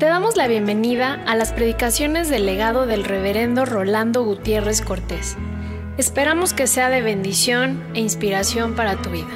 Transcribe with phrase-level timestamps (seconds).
[0.00, 5.36] Te damos la bienvenida a las predicaciones del legado del reverendo Rolando Gutiérrez Cortés.
[5.98, 9.28] Esperamos que sea de bendición e inspiración para tu vida.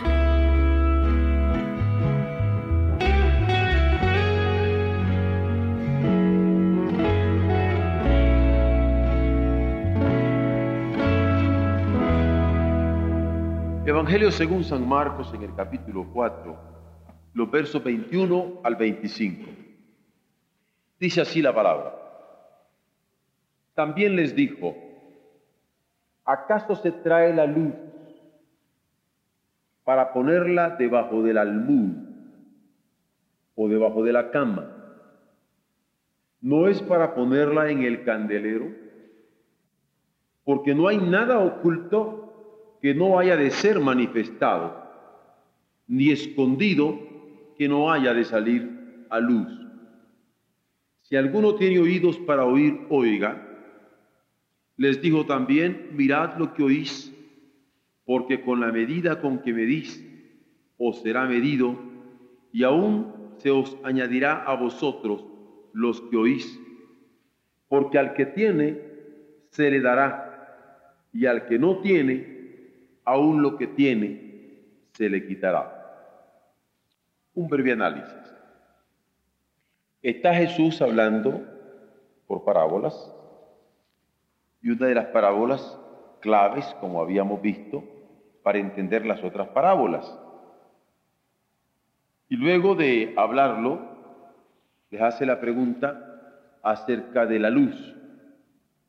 [13.84, 16.56] Evangelio según San Marcos en el capítulo 4,
[17.34, 19.53] los versos 21 al 25.
[21.04, 21.94] Dice así la palabra.
[23.74, 24.74] También les dijo,
[26.24, 27.74] ¿acaso se trae la luz
[29.84, 31.92] para ponerla debajo del almud
[33.54, 34.66] o debajo de la cama?
[36.40, 38.72] ¿No es para ponerla en el candelero?
[40.42, 44.74] Porque no hay nada oculto que no haya de ser manifestado,
[45.86, 46.98] ni escondido
[47.58, 49.63] que no haya de salir a luz.
[51.04, 53.46] Si alguno tiene oídos para oír, oiga.
[54.78, 57.14] Les dijo también, mirad lo que oís,
[58.06, 60.02] porque con la medida con que medís,
[60.78, 61.78] os será medido,
[62.52, 65.26] y aún se os añadirá a vosotros
[65.74, 66.58] los que oís.
[67.68, 68.80] Porque al que tiene,
[69.50, 72.62] se le dará, y al que no tiene,
[73.04, 74.54] aún lo que tiene,
[74.94, 75.70] se le quitará.
[77.34, 78.23] Un breve análisis.
[80.04, 81.40] Está Jesús hablando
[82.26, 83.10] por parábolas
[84.60, 85.78] y una de las parábolas
[86.20, 87.82] claves, como habíamos visto,
[88.42, 90.14] para entender las otras parábolas.
[92.28, 93.80] Y luego de hablarlo,
[94.90, 97.96] les hace la pregunta acerca de la luz.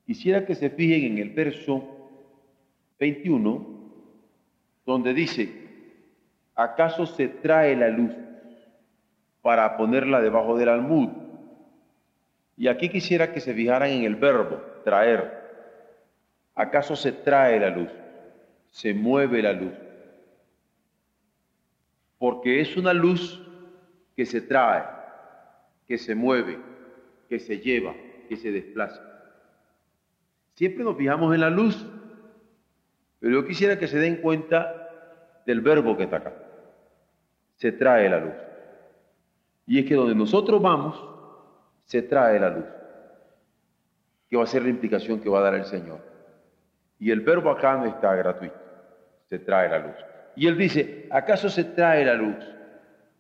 [0.06, 1.82] Quisiera que se fijen en el verso
[3.00, 3.66] 21,
[4.86, 5.50] donde dice,
[6.56, 8.12] ¿acaso se trae la luz
[9.46, 11.10] para ponerla debajo del almud?
[12.58, 15.40] Y aquí quisiera que se fijaran en el verbo, traer.
[16.56, 17.92] ¿Acaso se trae la luz?
[18.72, 19.74] Se mueve la luz.
[22.18, 23.40] Porque es una luz
[24.16, 24.82] que se trae,
[25.88, 26.58] que se mueve,
[27.30, 27.94] que se lleva,
[28.28, 29.00] que se desplaza.
[30.56, 31.86] Siempre nos fijamos en la luz,
[33.20, 34.90] pero yo quisiera que se den cuenta
[35.46, 36.34] del verbo que está acá.
[37.58, 38.45] Se trae la luz.
[39.68, 41.04] Y es que donde nosotros vamos,
[41.86, 42.66] se trae la luz.
[44.30, 46.00] ¿Qué va a ser la implicación que va a dar el Señor?
[47.00, 48.56] Y el verbo acá no está gratuito.
[49.28, 49.96] Se trae la luz.
[50.36, 52.36] Y él dice, ¿acaso se trae la luz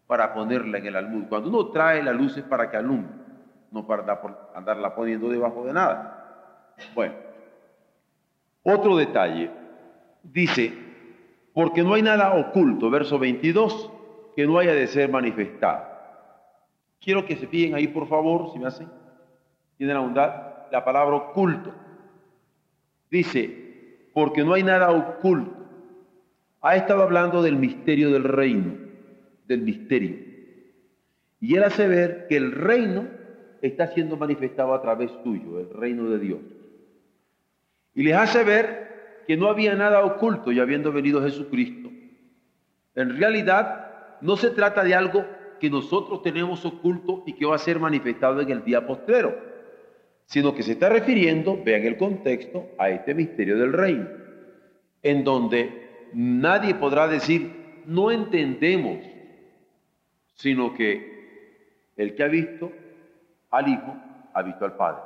[0.07, 1.25] para ponerla en el almud?
[1.29, 3.13] Cuando uno trae la luz es para que alumbre,
[3.71, 4.19] no para
[4.53, 6.73] andarla poniendo debajo de nada.
[6.93, 7.15] Bueno,
[8.63, 9.51] otro detalle.
[10.23, 10.73] Dice,
[11.53, 13.91] porque no hay nada oculto, verso 22,
[14.35, 15.94] que no haya de ser manifestado.
[17.05, 18.89] Quiero que se fijen ahí, por favor, si me hacen.
[19.77, 21.71] Tienen la bondad, la palabra oculto.
[23.11, 25.53] Dice, porque no hay nada oculto.
[26.61, 28.73] Ha estado hablando del misterio del reino,
[29.47, 30.17] del misterio.
[31.39, 33.07] Y él hace ver que el reino
[33.61, 36.39] está siendo manifestado a través tuyo, el reino de Dios.
[37.93, 41.91] Y les hace ver que no había nada oculto ya habiendo venido Jesucristo.
[42.95, 45.23] En realidad, no se trata de algo
[45.59, 49.35] que nosotros tenemos oculto y que va a ser manifestado en el día postrero,
[50.25, 54.07] sino que se está refiriendo, vean el contexto, a este misterio del reino,
[55.03, 58.99] en donde nadie podrá decir, no entendemos,
[60.33, 62.71] sino que el que ha visto
[63.51, 63.95] al Hijo
[64.33, 65.01] ha visto al Padre.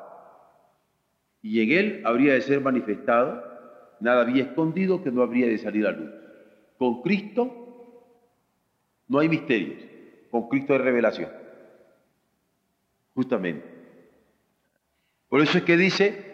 [1.41, 3.43] Y en él habría de ser manifestado,
[3.99, 6.09] nada había escondido que no habría de salir a luz.
[6.77, 7.59] Con Cristo
[9.07, 9.88] no hay misterios
[10.31, 11.29] con Cristo de revelación.
[13.13, 13.65] Justamente.
[15.27, 16.29] Por eso es que dice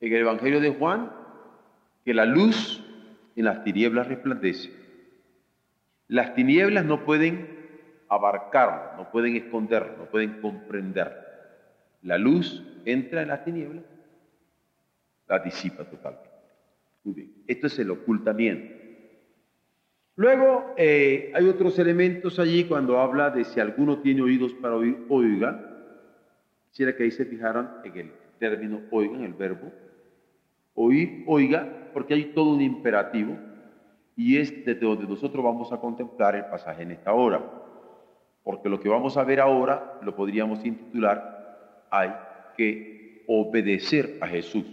[0.00, 1.12] en el Evangelio de Juan
[2.04, 2.84] que la luz
[3.36, 4.72] en las tinieblas resplandece.
[6.08, 7.48] Las tinieblas no pueden
[8.08, 11.22] abarcarlo, no pueden esconderlo, no pueden comprenderlo.
[12.02, 13.84] La luz entra en las tinieblas,
[15.28, 16.28] la disipa totalmente.
[17.04, 17.32] Muy bien.
[17.46, 18.81] Esto es el ocultamiento.
[20.16, 25.06] Luego eh, hay otros elementos allí cuando habla de si alguno tiene oídos para oír,
[25.08, 25.68] oiga.
[26.70, 29.72] Quisiera que ahí se fijaran en el término oiga, en el verbo.
[30.74, 33.36] Oír, oiga, porque hay todo un imperativo
[34.16, 37.42] y es desde donde nosotros vamos a contemplar el pasaje en esta hora.
[38.42, 41.32] Porque lo que vamos a ver ahora lo podríamos intitular
[41.92, 42.10] hay
[42.56, 44.64] que obedecer a Jesús.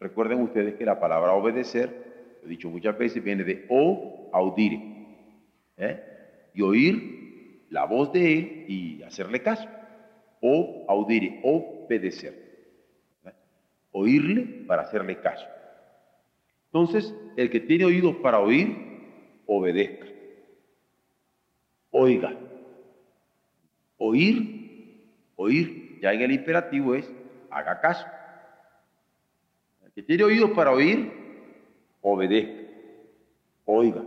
[0.00, 2.07] Recuerden ustedes que la palabra obedecer,
[2.48, 4.80] he dicho muchas veces, viene de o audire.
[5.76, 6.02] ¿eh?
[6.54, 9.68] Y oír la voz de Él y hacerle caso.
[10.40, 12.48] O audire, obedecer.
[13.92, 15.46] Oírle para hacerle caso.
[16.66, 18.76] Entonces, el que tiene oídos para oír,
[19.46, 20.06] obedezca.
[21.90, 22.34] Oiga.
[23.96, 25.02] Oír,
[25.36, 27.10] oír, ya en el imperativo es
[27.50, 28.06] haga caso.
[29.84, 31.27] El que tiene oídos para oír,
[32.12, 32.52] obedezca.
[33.64, 34.02] Oiga,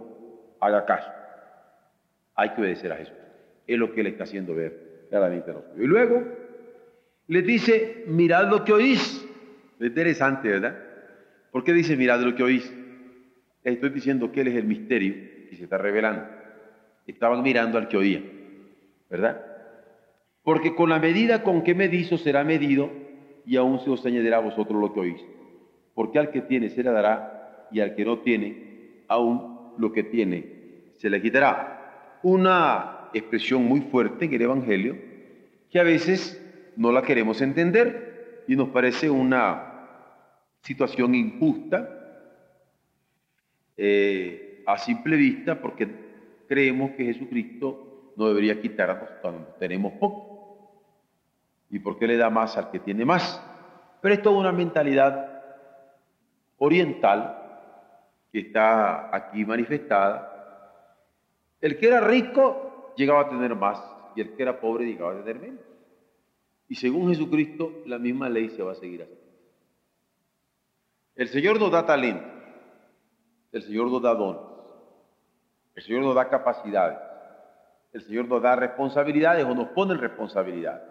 [0.59, 1.09] haga caso.
[2.36, 3.15] Hay que obedecer a Jesús.
[3.68, 5.80] Es lo que le está haciendo ver claramente a nosotros.
[5.80, 6.24] Y luego
[7.27, 9.25] le dice, mirad lo que oís.
[9.80, 10.77] Es interesante, ¿verdad?
[11.51, 12.74] ¿Por qué dice mirad lo que oís?
[13.63, 15.13] estoy diciendo que Él es el misterio
[15.51, 16.25] y se está revelando.
[17.06, 18.24] Estaban mirando al que oía,
[19.09, 19.45] ¿verdad?
[20.44, 22.89] Porque con la medida con que medizo será medido
[23.45, 25.21] y aún se os añadirá a vosotros lo que oís.
[25.94, 27.41] Porque al que tiene se le dará
[27.72, 30.62] y al que no tiene, aún lo que tiene
[30.98, 32.20] se le quitará.
[32.24, 34.96] Una expresión muy fuerte en el Evangelio
[35.70, 36.38] que a veces
[36.76, 39.88] no la queremos entender y nos parece una
[40.62, 41.90] situación injusta
[43.76, 45.90] eh, a simple vista porque
[46.48, 50.30] creemos que Jesucristo no debería quitarnos cuando tenemos poco.
[51.72, 53.42] ¿Y por qué le da más al que tiene más?
[54.02, 55.42] Pero es toda una mentalidad
[56.58, 57.41] oriental
[58.31, 60.28] que está aquí manifestada.
[61.60, 63.81] El que era rico llegaba a tener más
[64.16, 65.62] y el que era pobre llegaba a tener menos.
[66.68, 69.22] Y según Jesucristo, la misma ley se va a seguir haciendo.
[71.16, 72.25] El Señor nos da talento,
[73.51, 74.42] el Señor nos da dones,
[75.75, 76.98] el Señor nos da capacidades,
[77.92, 80.81] el Señor nos da responsabilidades o nos pone en responsabilidad.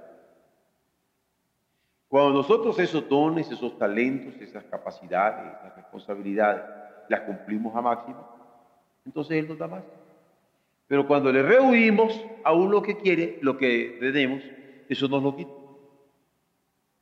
[2.08, 6.79] Cuando nosotros esos dones, esos talentos, esas capacidades, esas responsabilidades,
[7.10, 8.24] las cumplimos a máximo,
[9.04, 9.82] entonces Él nos da más.
[10.86, 14.42] Pero cuando le rehuimos aún lo que quiere, lo que tenemos,
[14.88, 15.50] eso nos lo quita.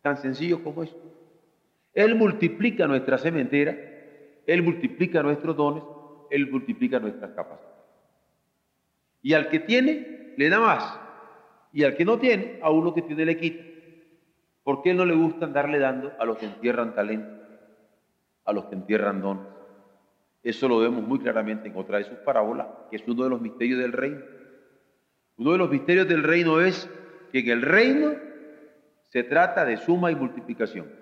[0.01, 0.97] Tan sencillo como eso.
[1.93, 3.77] Él multiplica nuestra cementera,
[4.47, 5.85] Él multiplica nuestros dones,
[6.31, 7.77] Él multiplica nuestras capacidades.
[9.23, 10.99] Y al que tiene, le da más.
[11.73, 13.63] Y al que no tiene, a uno que tiene le quita.
[14.63, 17.43] ¿Por qué no le gusta darle dando a los que entierran talento,
[18.45, 19.58] a los que entierran dones?
[20.43, 23.41] Eso lo vemos muy claramente en otra de sus parábolas, que es uno de los
[23.41, 24.21] misterios del reino.
[25.37, 26.89] Uno de los misterios del reino es
[27.33, 28.15] que en el reino
[29.05, 30.99] se trata de suma y multiplicación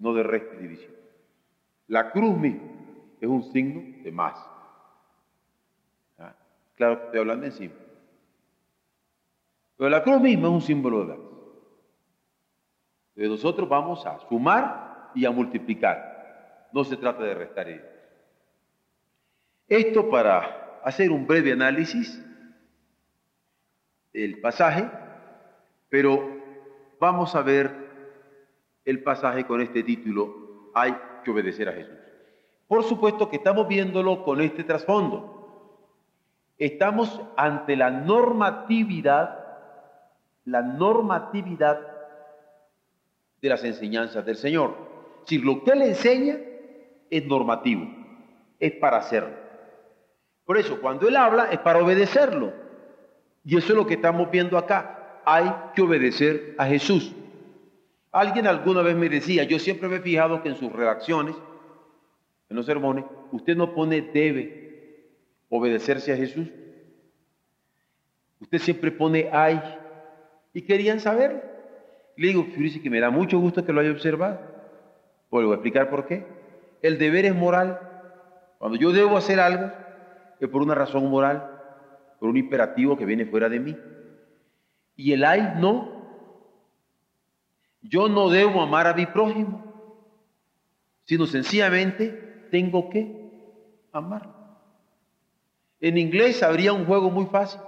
[0.00, 0.92] no de resto y división.
[1.86, 2.68] La cruz misma
[3.20, 4.34] es un signo de más.
[6.18, 6.34] ¿Ah?
[6.74, 7.74] Claro que estoy hablando encima.
[9.76, 11.18] Pero la cruz misma es un símbolo de más.
[13.14, 16.68] Entonces nosotros vamos a sumar y a multiplicar.
[16.72, 17.80] No se trata de restar y
[19.70, 22.20] Esto para hacer un breve análisis
[24.12, 24.90] del pasaje,
[25.88, 26.28] pero
[26.98, 27.70] vamos a ver
[28.84, 31.94] el pasaje con este título, hay que obedecer a Jesús.
[32.66, 35.78] Por supuesto que estamos viéndolo con este trasfondo.
[36.58, 39.38] Estamos ante la normatividad,
[40.46, 41.78] la normatividad
[43.40, 44.74] de las enseñanzas del Señor.
[45.26, 46.38] Si lo que Él enseña
[47.08, 47.86] es normativo,
[48.58, 49.49] es para hacerlo.
[50.50, 52.52] Por eso, cuando Él habla es para obedecerlo.
[53.44, 55.20] Y eso es lo que estamos viendo acá.
[55.24, 57.14] Hay que obedecer a Jesús.
[58.10, 61.36] Alguien alguna vez me decía, yo siempre me he fijado que en sus redacciones,
[62.48, 65.12] en los sermones, usted no pone debe
[65.48, 66.48] obedecerse a Jesús.
[68.40, 69.62] Usted siempre pone hay.
[70.52, 71.44] Y querían saber.
[72.16, 74.40] Le digo, fíjese que me da mucho gusto que lo haya observado.
[75.30, 76.26] Voy a explicar por qué.
[76.82, 77.78] El deber es moral.
[78.58, 79.70] Cuando yo debo hacer algo,
[80.40, 81.50] es por una razón moral,
[82.18, 83.76] por un imperativo que viene fuera de mí.
[84.96, 86.00] Y el hay no,
[87.82, 89.64] yo no debo amar a mi prójimo,
[91.04, 93.30] sino sencillamente tengo que
[93.92, 94.28] amar.
[95.80, 97.60] En inglés habría un juego muy fácil.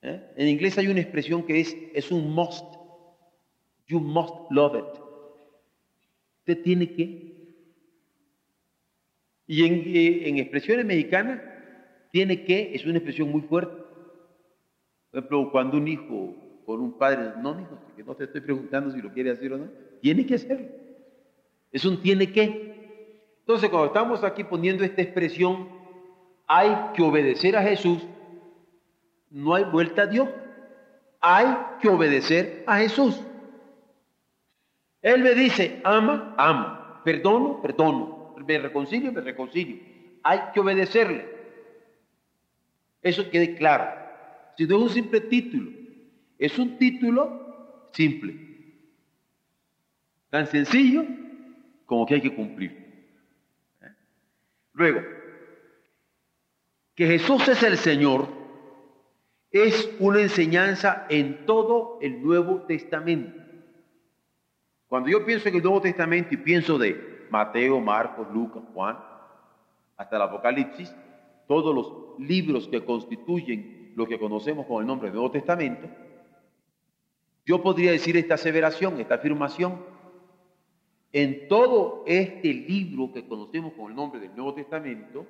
[0.00, 0.32] ¿eh?
[0.36, 2.64] En inglés hay una expresión que es, es un must.
[3.86, 5.02] You must love it.
[6.38, 7.32] Usted tiene que.
[9.46, 11.40] Y en, eh, en expresiones mexicanas,
[12.12, 13.74] tiene que es una expresión muy fuerte.
[15.10, 18.92] Por ejemplo, cuando un hijo con un padre, no, hijo, que no te estoy preguntando
[18.92, 19.68] si lo quiere hacer o no,
[20.00, 20.68] tiene que hacerlo.
[21.72, 23.34] Es un tiene que.
[23.40, 25.68] Entonces, cuando estamos aquí poniendo esta expresión,
[26.46, 28.06] hay que obedecer a Jesús,
[29.30, 30.28] no hay vuelta a Dios.
[31.20, 31.46] Hay
[31.80, 33.18] que obedecer a Jesús.
[35.00, 39.76] Él me dice, ama, ama, perdono, perdono, me reconcilio, me reconcilio.
[40.24, 41.41] Hay que obedecerle.
[43.02, 44.00] Eso quede claro.
[44.56, 45.70] Si no es un simple título,
[46.38, 48.36] es un título simple.
[50.30, 51.04] Tan sencillo
[51.86, 52.82] como que hay que cumplir.
[54.72, 55.02] Luego,
[56.94, 58.28] que Jesús es el Señor
[59.50, 63.38] es una enseñanza en todo el Nuevo Testamento.
[64.88, 68.98] Cuando yo pienso en el Nuevo Testamento y pienso de Mateo, Marcos, Lucas, Juan,
[69.96, 70.94] hasta el Apocalipsis,
[71.46, 75.88] todos los libros que constituyen lo que conocemos con el nombre del Nuevo Testamento,
[77.44, 79.84] yo podría decir esta aseveración, esta afirmación,
[81.12, 85.26] en todo este libro que conocemos con el nombre del Nuevo Testamento,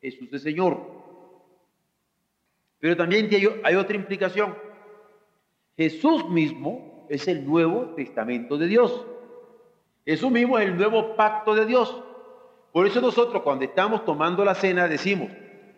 [0.00, 0.78] Jesús es Señor.
[2.78, 3.28] Pero también
[3.64, 4.54] hay otra implicación.
[5.76, 9.06] Jesús mismo es el Nuevo Testamento de Dios.
[10.04, 12.02] Jesús mismo es el nuevo pacto de Dios.
[12.72, 15.30] Por eso nosotros cuando estamos tomando la cena decimos,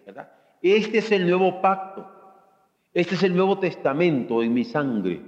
[0.05, 0.31] ¿verdad?
[0.61, 2.07] Este es el nuevo pacto.
[2.95, 5.23] Este es el nuevo testamento en mi sangre.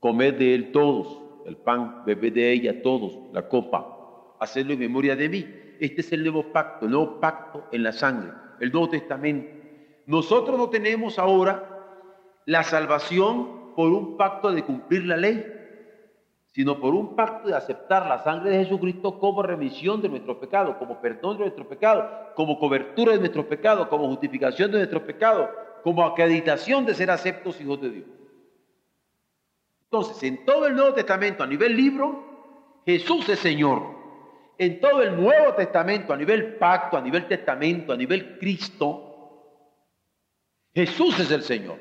[0.00, 4.36] Comed de él todos, el pan, bebed de ella todos, la copa.
[4.40, 5.46] Hacedlo en memoria de mí.
[5.80, 9.50] Este es el nuevo pacto, el nuevo pacto en la sangre, el nuevo testamento.
[10.06, 11.78] Nosotros no tenemos ahora
[12.46, 15.44] la salvación por un pacto de cumplir la ley,
[16.58, 20.74] sino por un pacto de aceptar la sangre de Jesucristo como remisión de nuestros pecados,
[20.74, 25.50] como perdón de nuestros pecados, como cobertura de nuestros pecados, como justificación de nuestros pecados,
[25.84, 28.06] como acreditación de ser aceptos hijos de Dios.
[29.84, 33.96] Entonces, en todo el Nuevo Testamento, a nivel libro, Jesús es Señor
[34.58, 39.04] en todo el Nuevo Testamento, a nivel pacto, a nivel testamento, a nivel Cristo,
[40.74, 41.78] Jesús es el Señor.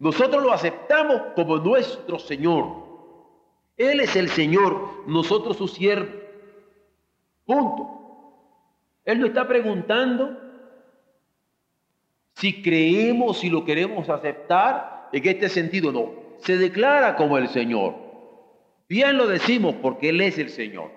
[0.00, 2.91] Nosotros lo aceptamos como nuestro Señor.
[3.90, 6.12] Él es el Señor, nosotros su siervo.
[7.44, 8.02] Punto.
[9.04, 10.38] Él no está preguntando
[12.34, 16.12] si creemos, si lo queremos aceptar, en este sentido no.
[16.38, 17.94] Se declara como el Señor.
[18.88, 20.90] Bien lo decimos porque Él es el Señor.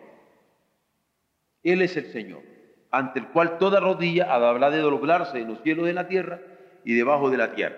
[1.64, 2.44] Él es el Señor,
[2.92, 6.08] ante el cual toda rodilla ha de hablar de doblarse en los cielos de la
[6.08, 6.40] tierra
[6.84, 7.78] y debajo de la tierra.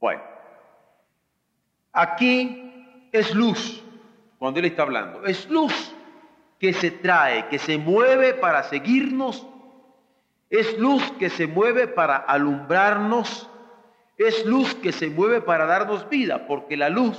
[0.00, 0.22] Bueno,
[1.92, 2.63] aquí
[3.14, 3.80] es luz,
[4.40, 5.94] cuando Él está hablando, es luz
[6.58, 9.46] que se trae, que se mueve para seguirnos,
[10.50, 13.48] es luz que se mueve para alumbrarnos,
[14.18, 17.16] es luz que se mueve para darnos vida, porque la luz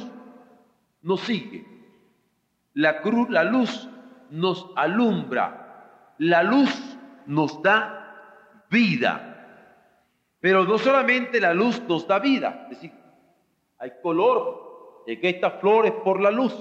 [1.02, 1.66] nos sigue.
[2.74, 3.90] La, cruz, la luz
[4.32, 9.32] nos alumbra, la luz nos da vida.
[10.42, 12.92] Pero no solamente la luz nos da vida, es decir,
[13.80, 14.65] hay color
[15.08, 16.54] en estas flores por la luz.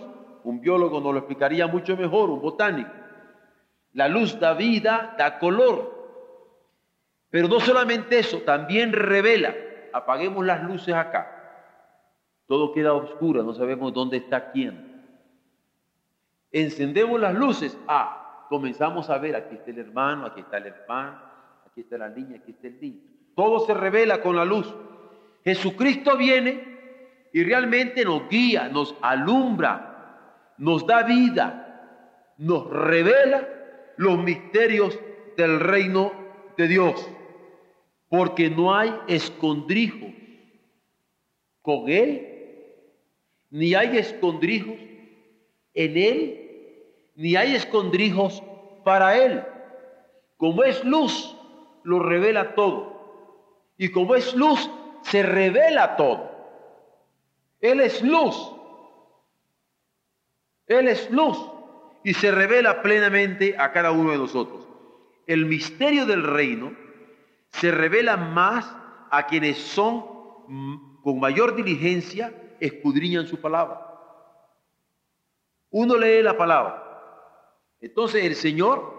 [0.45, 2.91] Un biólogo nos lo explicaría mucho mejor, un botánico.
[3.93, 5.93] La luz da vida, da color.
[7.31, 9.55] Pero no solamente eso, también revela.
[9.93, 11.31] Apaguemos las luces acá.
[12.47, 14.95] Todo queda oscuro, no sabemos dónde está quién
[16.55, 21.21] encendemos las luces, ah, comenzamos a ver, aquí está el hermano, aquí está el hermano,
[21.67, 23.01] aquí está la niña, aquí está el niño.
[23.35, 24.73] Todo se revela con la luz.
[25.43, 26.74] Jesucristo viene
[27.35, 33.47] y realmente nos guía, nos alumbra, nos da vida, nos revela
[33.99, 34.99] los misterios
[35.37, 36.13] del reino
[36.57, 37.07] de Dios.
[38.09, 40.15] Porque no hay escondrijos
[41.61, 42.27] con Él,
[43.51, 44.79] ni hay escondrijos
[45.75, 46.45] en Él
[47.17, 48.43] ni hay escondrijos
[48.83, 49.43] para él.
[50.37, 51.37] Como es luz,
[51.85, 52.93] lo revela todo.
[53.79, 54.71] Y como es luz,
[55.03, 56.31] se revela todo.
[57.65, 58.37] Él es luz.
[60.67, 61.39] Él es luz
[62.03, 64.69] y se revela plenamente a cada uno de nosotros.
[65.27, 66.73] El misterio del reino
[67.53, 68.71] se revela más
[69.11, 70.05] a quienes son
[70.47, 73.81] mm, con mayor diligencia escudriñan su palabra.
[75.71, 76.85] Uno lee la palabra
[77.85, 78.93] entonces el Señor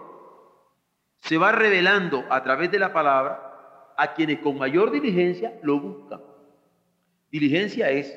[1.18, 6.20] se va revelando a través de la palabra a quienes con mayor diligencia lo buscan.
[7.28, 8.16] Diligencia es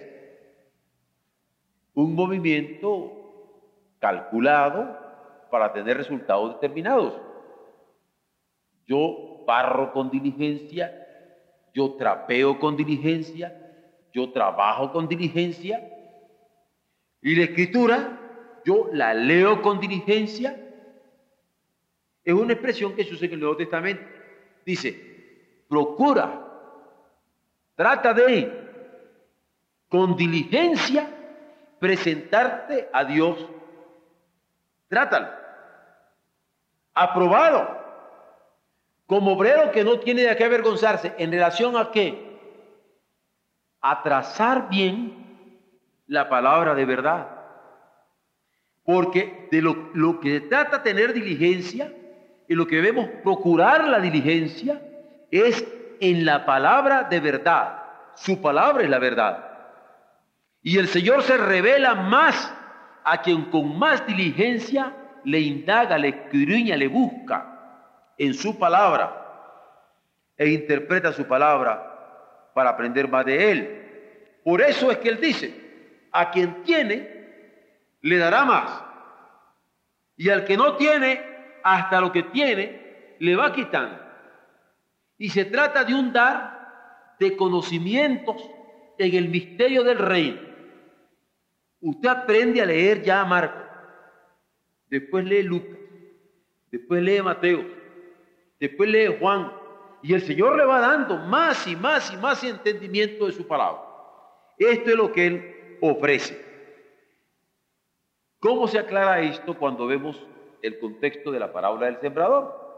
[2.04, 3.14] un movimiento
[4.00, 4.98] calculado
[5.52, 7.14] para tener resultados determinados.
[8.88, 10.92] Yo barro con diligencia,
[11.74, 13.56] yo trapeo con diligencia,
[14.14, 15.88] yo trabajo con diligencia.
[17.22, 18.20] Y la escritura
[18.66, 20.58] yo la leo con diligencia,
[22.24, 24.04] es una expresión que se usa en el Nuevo Testamento.
[24.66, 26.46] Dice, procura,
[27.76, 28.52] trata de,
[29.88, 31.19] con diligencia,
[31.80, 33.38] presentarte a Dios.
[34.88, 35.28] Trátalo.
[36.94, 37.78] Aprobado.
[39.06, 41.16] Como obrero que no tiene de qué avergonzarse.
[41.18, 42.40] ¿En relación a qué?
[43.82, 45.26] A trazar bien
[46.08, 47.28] la palabra de verdad.
[48.84, 51.94] Porque de lo, lo que trata tener diligencia,
[52.50, 54.82] y lo que debemos procurar la diligencia,
[55.30, 55.66] es
[56.00, 57.84] en la palabra de verdad.
[58.16, 59.49] Su palabra es la verdad.
[60.62, 62.54] Y el Señor se revela más
[63.04, 69.16] a quien con más diligencia le indaga, le escudriña, le busca en su palabra
[70.38, 74.40] e interpreta su palabra para aprender más de él.
[74.44, 77.20] Por eso es que él dice, a quien tiene,
[78.02, 78.84] le dará más.
[80.18, 81.22] Y al que no tiene,
[81.64, 83.98] hasta lo que tiene, le va quitando.
[85.18, 88.50] Y se trata de un dar de conocimientos
[88.98, 90.49] en el misterio del reino.
[91.82, 93.60] Usted aprende a leer ya a Marco,
[94.90, 95.78] después lee Lucas,
[96.72, 97.64] después lee Mateo,
[98.60, 99.54] después lee Juan,
[100.02, 103.82] y el Señor le va dando más y más y más entendimiento de su palabra.
[104.58, 106.46] Esto es lo que Él ofrece.
[108.40, 110.26] ¿Cómo se aclara esto cuando vemos
[110.62, 112.70] el contexto de la parábola del sembrador?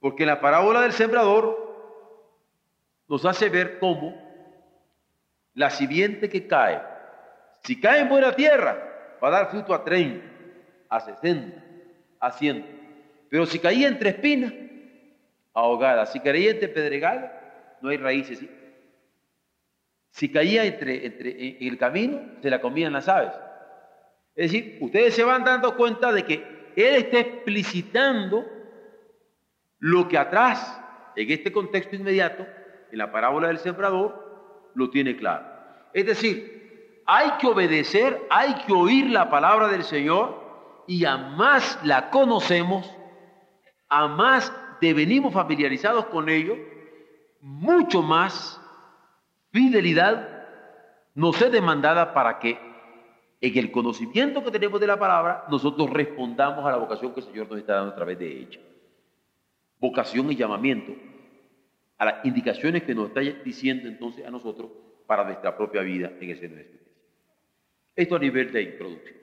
[0.00, 1.66] Porque la parábola del sembrador
[3.08, 4.14] nos hace ver cómo
[5.54, 6.80] la simiente que cae,
[7.66, 10.24] si cae en buena tierra, va a dar fruto a 30,
[10.88, 11.64] a 60,
[12.20, 12.64] a 100.
[13.28, 14.52] Pero si caía entre espinas,
[15.52, 16.06] ahogada.
[16.06, 17.32] Si caía entre pedregal,
[17.80, 18.44] no hay raíces.
[20.10, 23.32] Si caía entre, entre, en el camino, se la comían las aves.
[24.36, 26.34] Es decir, ustedes se van dando cuenta de que
[26.76, 28.46] Él está explicitando
[29.80, 30.80] lo que atrás,
[31.16, 32.46] en este contexto inmediato,
[32.92, 35.46] en la parábola del sembrador, lo tiene claro.
[35.92, 36.56] Es decir,
[37.06, 40.44] hay que obedecer, hay que oír la palabra del Señor
[40.86, 42.92] y a más la conocemos,
[43.88, 46.56] a más devenimos familiarizados con ello,
[47.40, 48.60] mucho más
[49.52, 50.36] fidelidad
[51.14, 52.58] nos es demandada para que
[53.40, 57.26] en el conocimiento que tenemos de la palabra nosotros respondamos a la vocación que el
[57.26, 58.60] Señor nos está dando a través de ella.
[59.78, 60.92] Vocación y llamamiento
[61.98, 64.70] a las indicaciones que nos está diciendo entonces a nosotros
[65.06, 66.85] para nuestra propia vida en ese nuestro.
[67.96, 69.16] Esto a nivel de introducción.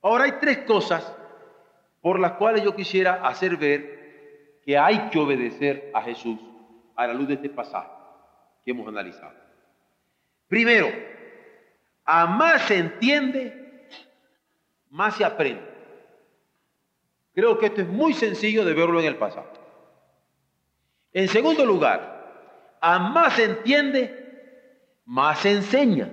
[0.00, 1.14] Ahora hay tres cosas
[2.00, 6.40] por las cuales yo quisiera hacer ver que hay que obedecer a Jesús
[6.96, 7.90] a la luz de este pasaje
[8.64, 9.34] que hemos analizado.
[10.48, 10.88] Primero,
[12.04, 13.86] a más se entiende,
[14.90, 15.62] más se aprende.
[17.34, 19.48] Creo que esto es muy sencillo de verlo en el pasaje.
[21.12, 26.10] En segundo lugar, a más se entiende, más se enseña.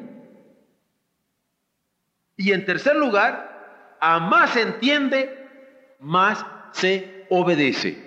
[2.40, 5.46] Y en tercer lugar, a más se entiende,
[6.00, 7.98] más se obedece.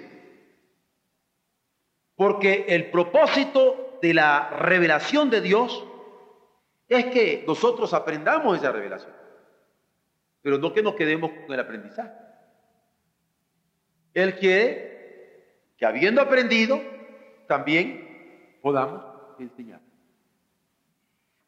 [2.16, 5.84] Porque el propósito de la revelación de Dios
[6.88, 9.12] es que nosotros aprendamos esa revelación,
[10.40, 12.14] pero no que nos quedemos con el aprendizaje.
[14.14, 16.80] Él quiere que habiendo aprendido,
[17.46, 19.04] también podamos
[19.38, 19.80] enseñar.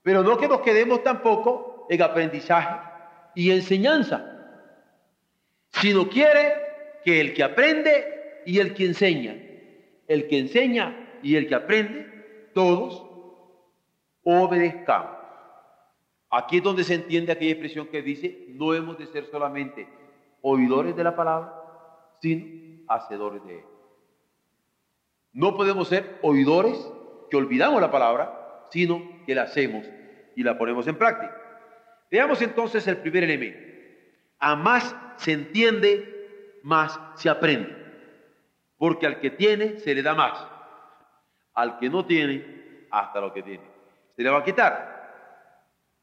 [0.02, 2.80] Pero no que nos quedemos tampoco en aprendizaje
[3.34, 4.24] y enseñanza,
[5.72, 6.54] sino quiere
[7.04, 9.36] que el que aprende y el que enseña,
[10.06, 13.04] el que enseña y el que aprende, todos
[14.22, 15.10] obedezcamos.
[16.30, 19.86] Aquí es donde se entiende aquella expresión que dice, no hemos de ser solamente
[20.42, 21.54] oidores de la palabra,
[22.20, 23.66] sino hacedores de ella.
[25.32, 26.76] No podemos ser oidores
[27.30, 29.86] que olvidamos la palabra, sino que la hacemos
[30.36, 31.43] y la ponemos en práctica.
[32.10, 33.58] Veamos entonces el primer elemento.
[34.38, 37.74] A más se entiende, más se aprende.
[38.76, 40.46] Porque al que tiene se le da más.
[41.54, 43.64] Al que no tiene, hasta lo que tiene.
[44.16, 44.94] Se le va a quitar.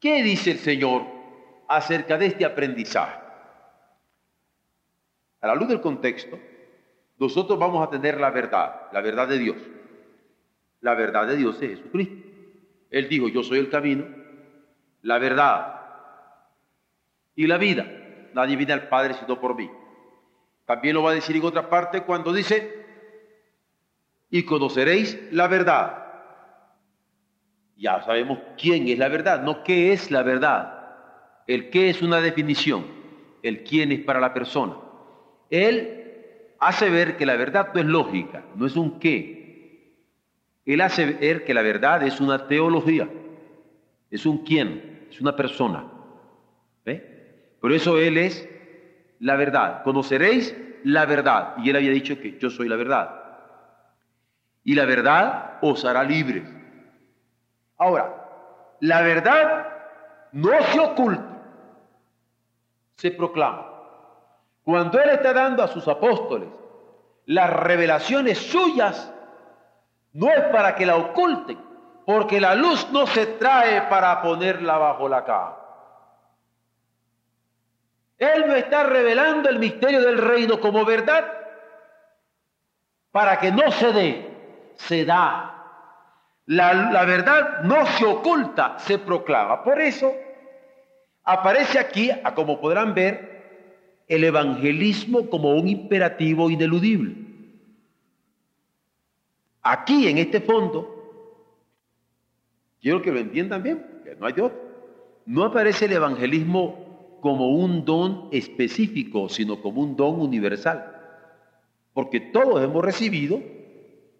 [0.00, 1.06] ¿Qué dice el Señor
[1.68, 3.20] acerca de este aprendizaje?
[5.40, 6.38] A la luz del contexto,
[7.18, 9.56] nosotros vamos a tener la verdad, la verdad de Dios.
[10.80, 12.28] La verdad de Dios es Jesucristo.
[12.90, 14.04] Él dijo, yo soy el camino,
[15.02, 15.81] la verdad
[17.34, 17.86] y la vida
[18.34, 19.70] nadie viene al Padre sino por mí.
[20.64, 22.84] También lo va a decir en otra parte cuando dice,
[24.30, 25.98] y conoceréis la verdad.
[27.76, 30.78] Ya sabemos quién es la verdad, no qué es la verdad.
[31.46, 32.86] El qué es una definición,
[33.42, 34.76] el quién es para la persona.
[35.50, 39.98] Él hace ver que la verdad no es lógica, no es un qué.
[40.64, 43.08] Él hace ver que la verdad es una teología,
[44.10, 45.84] es un quién, es una persona.
[46.84, 47.11] ¿Ve?
[47.62, 48.46] Por eso Él es
[49.20, 49.84] la verdad.
[49.84, 51.54] Conoceréis la verdad.
[51.58, 53.22] Y Él había dicho que yo soy la verdad.
[54.64, 56.42] Y la verdad os hará libres.
[57.78, 58.12] Ahora,
[58.80, 59.68] la verdad
[60.32, 61.24] no se oculta,
[62.96, 63.64] se proclama.
[64.64, 66.48] Cuando Él está dando a sus apóstoles
[67.26, 69.12] las revelaciones suyas,
[70.14, 71.58] no es para que la oculten,
[72.06, 75.61] porque la luz no se trae para ponerla bajo la cama.
[78.22, 81.24] Él no está revelando el misterio del reino como verdad
[83.10, 84.30] para que no se dé,
[84.76, 85.48] se da.
[86.46, 89.64] La, verdad no se oculta, se proclama.
[89.64, 90.12] Por eso
[91.24, 97.16] aparece aquí, como podrán ver, el evangelismo como un imperativo ineludible.
[99.62, 100.88] Aquí, en este fondo,
[102.80, 104.60] quiero que lo entiendan bien, que no hay otro.
[105.26, 106.91] No aparece el evangelismo
[107.22, 110.84] como un don específico, sino como un don universal.
[111.94, 113.40] Porque todos hemos recibido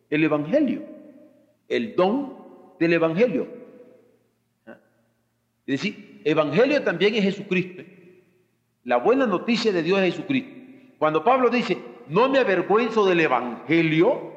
[0.09, 0.83] el evangelio,
[1.69, 2.33] el don
[2.79, 3.49] del evangelio.
[5.67, 7.83] Es decir, evangelio también es Jesucristo.
[8.85, 10.55] La buena noticia de Dios es Jesucristo.
[10.99, 14.33] Cuando Pablo dice, no me avergüenzo del evangelio,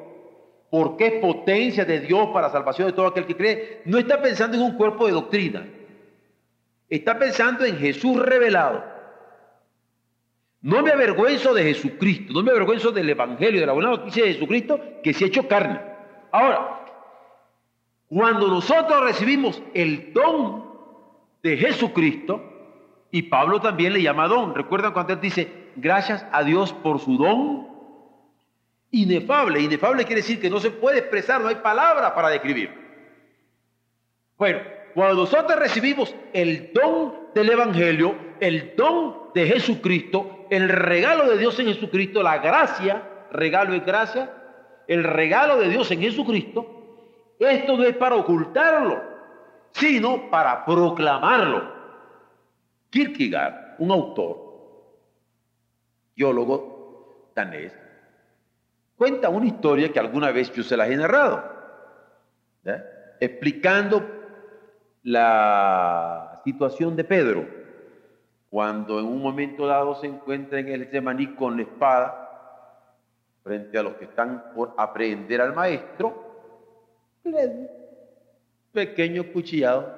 [0.70, 4.56] porque es potencia de Dios para salvación de todo aquel que cree, no está pensando
[4.56, 5.68] en un cuerpo de doctrina,
[6.88, 8.84] está pensando en Jesús revelado.
[10.62, 14.34] No me avergüenzo de Jesucristo, no me avergüenzo del Evangelio, de la buena noticia de
[14.34, 15.80] Jesucristo que se ha hecho carne.
[16.32, 16.80] Ahora,
[18.08, 20.64] cuando nosotros recibimos el don
[21.42, 22.52] de Jesucristo,
[23.10, 27.16] y Pablo también le llama don, recuerdan cuando él dice, gracias a Dios por su
[27.16, 27.68] don
[28.90, 29.60] inefable.
[29.60, 32.70] Inefable quiere decir que no se puede expresar, no hay palabra para describir.
[34.36, 34.60] Bueno,
[34.96, 41.60] cuando nosotros recibimos el don del Evangelio, el don de Jesucristo, el regalo de Dios
[41.60, 44.32] en Jesucristo, la gracia, regalo y gracia,
[44.88, 49.02] el regalo de Dios en Jesucristo, esto no es para ocultarlo,
[49.72, 51.70] sino para proclamarlo.
[52.88, 54.38] Kierkegaard, un autor,
[56.16, 57.78] geólogo danés,
[58.96, 61.44] cuenta una historia que alguna vez yo se la he narrado,
[63.20, 64.15] explicando
[65.06, 67.46] la situación de Pedro,
[68.50, 72.82] cuando en un momento dado se encuentra en el Semaní con la espada
[73.44, 76.42] frente a los que están por aprehender al maestro,
[77.22, 77.70] le
[78.72, 79.94] pequeño cuchillado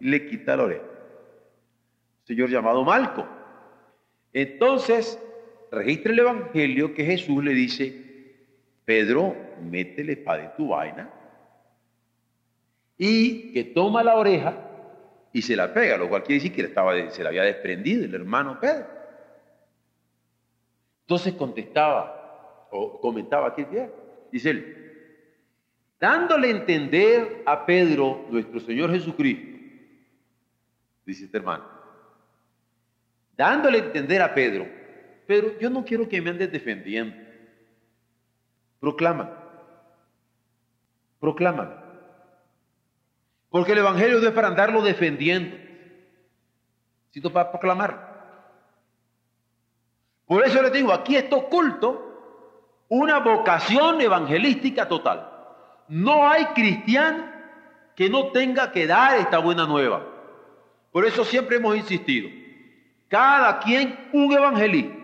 [0.00, 0.84] le quita la oreja.
[2.24, 3.28] señor llamado Malco.
[4.32, 5.22] Entonces,
[5.70, 8.38] registra el Evangelio que Jesús le dice,
[8.86, 11.19] Pedro, mete la espada en tu vaina
[13.02, 14.54] y que toma la oreja
[15.32, 18.14] y se la pega, lo cual quiere decir que estaba, se la había desprendido el
[18.14, 18.86] hermano Pedro.
[21.04, 23.64] Entonces contestaba o comentaba aquí
[24.30, 25.16] dice él,
[25.98, 29.48] dándole a entender a Pedro, nuestro Señor Jesucristo,
[31.06, 31.64] dice este hermano,
[33.34, 34.68] dándole a entender a Pedro,
[35.26, 37.16] Pedro, yo no quiero que me andes defendiendo.
[38.78, 39.38] Proclama.
[41.18, 41.79] Proclama.
[43.50, 45.56] Porque el Evangelio no es para andarlo defendiendo,
[47.10, 48.10] sino para proclamar.
[50.24, 55.28] Por eso les digo, aquí está oculto una vocación evangelística total.
[55.88, 57.28] No hay cristiano
[57.96, 60.06] que no tenga que dar esta buena nueva.
[60.92, 62.28] Por eso siempre hemos insistido,
[63.08, 64.96] cada quien un evangelista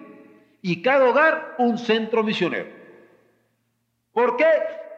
[0.63, 2.71] y cada hogar un centro misionero.
[4.13, 4.47] ¿Por qué?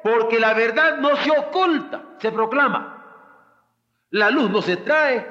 [0.03, 2.98] Porque la verdad no se oculta, se proclama.
[4.11, 5.27] La luz no se trae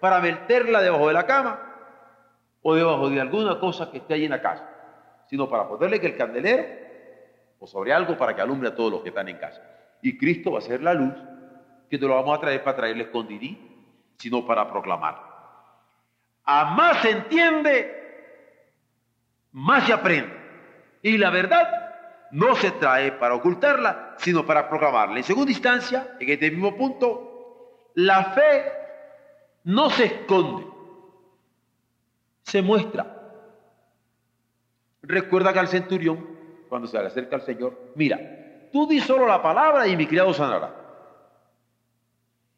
[0.00, 1.60] para meterla debajo de la cama
[2.62, 4.68] o debajo de alguna cosa que esté ahí en la casa,
[5.28, 6.64] sino para ponerle que el candelero
[7.58, 9.62] o sobre algo para que alumbre a todos los que están en casa.
[10.02, 11.14] Y Cristo va a ser la luz
[11.88, 13.58] que te lo vamos a traer para traerle escondidí,
[14.16, 15.16] sino para proclamar.
[16.44, 18.46] A más se entiende,
[19.52, 20.32] más se aprende.
[21.02, 21.90] Y la verdad
[22.30, 25.16] no se trae para ocultarla, sino para proclamarla.
[25.16, 27.29] En segunda instancia, en este mismo punto,
[28.06, 28.72] la fe
[29.64, 30.66] no se esconde,
[32.42, 33.16] se muestra.
[35.02, 36.26] Recuerda que al centurión,
[36.68, 38.18] cuando se le acerca al Señor, mira,
[38.72, 40.74] tú di solo la palabra y mi criado sanará.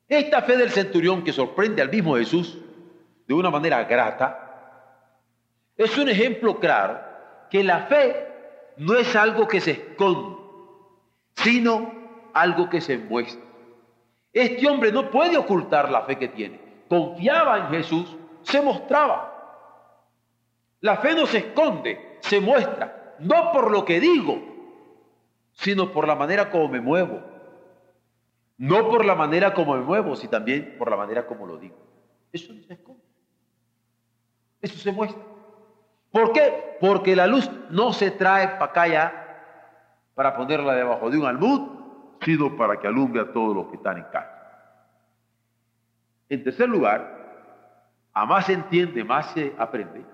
[0.08, 2.58] Esta fe del centurión que sorprende al mismo Jesús
[3.26, 4.38] de una manera grata,
[5.76, 7.00] es un ejemplo claro
[7.50, 8.28] que la fe
[8.76, 10.36] no es algo que se esconde,
[11.34, 11.92] sino
[12.32, 13.51] algo que se muestra.
[14.32, 16.60] Este hombre no puede ocultar la fe que tiene.
[16.88, 19.28] Confiaba en Jesús, se mostraba.
[20.80, 24.40] La fe no se esconde, se muestra, no por lo que digo,
[25.52, 27.20] sino por la manera como me muevo.
[28.58, 31.76] No por la manera como me muevo, sino también por la manera como lo digo.
[32.32, 33.02] Eso no se esconde.
[34.60, 35.22] Eso se muestra.
[36.10, 36.76] ¿Por qué?
[36.80, 39.22] Porque la luz no se trae para acá
[40.14, 41.81] para ponerla debajo de un almud,
[42.24, 44.42] sino para que alumbre a todos los que están en casa.
[46.28, 47.22] En tercer lugar,
[48.12, 50.04] a más se entiende, más se aprende,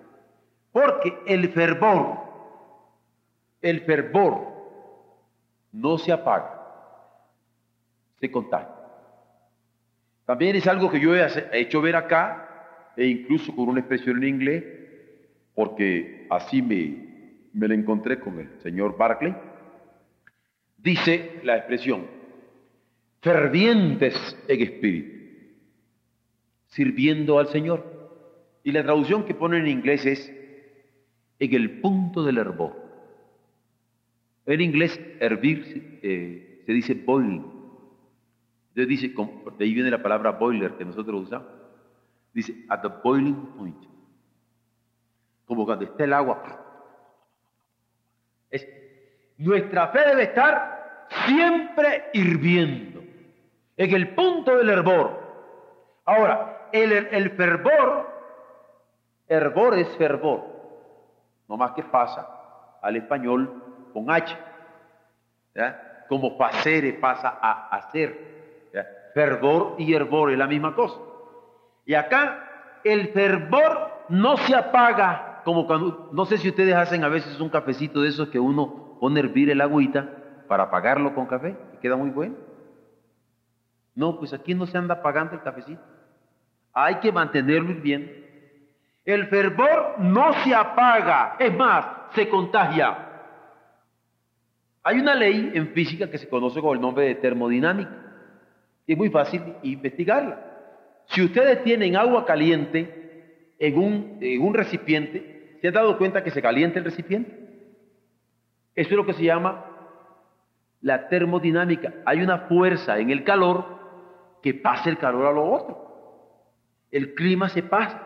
[0.72, 2.18] porque el fervor,
[3.60, 4.48] el fervor
[5.72, 6.60] no se apaga,
[8.20, 8.74] se contagia.
[10.24, 14.28] También es algo que yo he hecho ver acá, e incluso con una expresión en
[14.28, 14.64] inglés,
[15.54, 19.34] porque así me, me la encontré con el señor Barclay.
[20.78, 22.06] Dice la expresión,
[23.20, 24.14] fervientes
[24.46, 25.18] en espíritu,
[26.68, 27.98] sirviendo al Señor.
[28.62, 30.32] Y la traducción que pone en inglés es
[31.38, 32.76] en el punto del hervor.
[34.46, 37.44] En inglés, hervir eh, se dice boiling.
[38.70, 39.14] Entonces dice,
[39.58, 41.48] de ahí viene la palabra boiler que nosotros usamos.
[42.32, 43.84] Dice, at the boiling point.
[45.44, 46.67] Como cuando está el agua.
[49.38, 53.00] Es, nuestra fe debe estar siempre hirviendo,
[53.76, 55.28] en el punto del hervor.
[56.04, 58.08] Ahora, el, el fervor,
[59.28, 60.44] hervor es fervor,
[61.48, 62.28] no más que pasa
[62.82, 64.36] al español con H,
[66.08, 68.26] como pasere pasa a hacer.
[69.14, 71.00] Fervor y hervor es la misma cosa.
[71.84, 77.08] Y acá el fervor no se apaga como cuando, no sé si ustedes hacen a
[77.08, 80.08] veces un cafecito de esos que uno pone a hervir el agüita
[80.46, 82.36] para apagarlo con café y queda muy bueno.
[83.94, 85.82] No, pues aquí no se anda apagando el cafecito.
[86.72, 88.12] Hay que mantenerlo hirviendo.
[89.04, 93.06] El fervor no se apaga, es más, se contagia.
[94.82, 98.08] Hay una ley en física que se conoce con el nombre de termodinámica
[98.88, 100.40] es muy fácil investigarla.
[101.08, 106.30] Si ustedes tienen agua caliente en un, en un recipiente, ¿se han dado cuenta que
[106.30, 107.47] se calienta el recipiente?
[108.78, 109.64] Eso es lo que se llama
[110.82, 111.94] la termodinámica.
[112.04, 113.64] Hay una fuerza en el calor
[114.40, 115.84] que pasa el calor a lo otro.
[116.92, 118.00] El clima se pasa.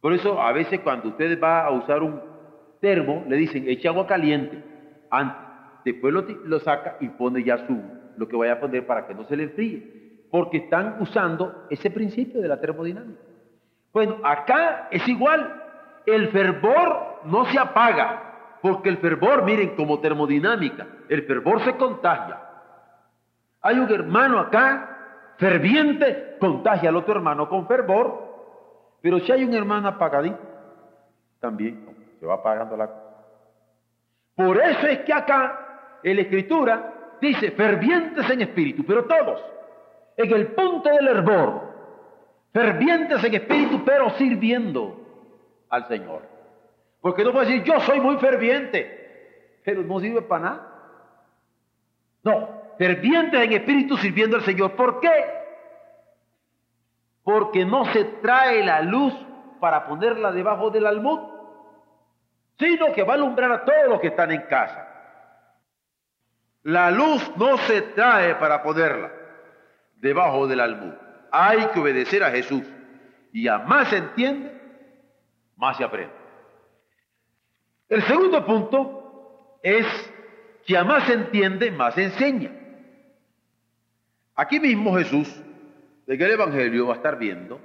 [0.00, 2.22] Por eso a veces cuando ustedes va a usar un
[2.80, 4.64] termo, le dicen, eche agua caliente
[5.10, 5.42] antes.
[5.84, 7.78] Después lo, lo saca y pone ya su,
[8.16, 11.90] lo que vaya a poner para que no se le enfríe, porque están usando ese
[11.90, 13.20] principio de la termodinámica.
[13.92, 15.62] Bueno, acá es igual,
[16.06, 18.29] el fervor no se apaga,
[18.60, 22.38] porque el fervor, miren, como termodinámica, el fervor se contagia.
[23.62, 28.30] Hay un hermano acá, ferviente, contagia al otro hermano con fervor,
[29.00, 30.38] pero si hay un hermano apagadito,
[31.40, 31.86] también
[32.18, 32.90] se va apagando la.
[34.34, 39.42] Por eso es que acá, en la escritura, dice, fervientes en espíritu, pero todos,
[40.16, 41.62] en el punto del hervor,
[42.52, 45.00] fervientes en espíritu, pero sirviendo
[45.70, 46.39] al Señor.
[47.00, 50.66] Porque no puede decir, yo soy muy ferviente, pero no sirve para nada.
[52.22, 54.72] No, fervientes en espíritu sirviendo al Señor.
[54.72, 55.10] ¿Por qué?
[57.22, 59.14] Porque no se trae la luz
[59.60, 61.20] para ponerla debajo del almud,
[62.58, 64.86] sino que va a alumbrar a todos los que están en casa.
[66.62, 69.10] La luz no se trae para ponerla
[69.96, 70.92] debajo del almud.
[71.32, 72.64] Hay que obedecer a Jesús.
[73.32, 74.60] Y a más se entiende,
[75.56, 76.19] más se aprende.
[77.90, 79.84] El segundo punto es
[80.64, 82.52] que a más entiende, más se enseña.
[84.36, 85.28] Aquí mismo Jesús,
[86.06, 87.60] de que el Evangelio va a estar viendo,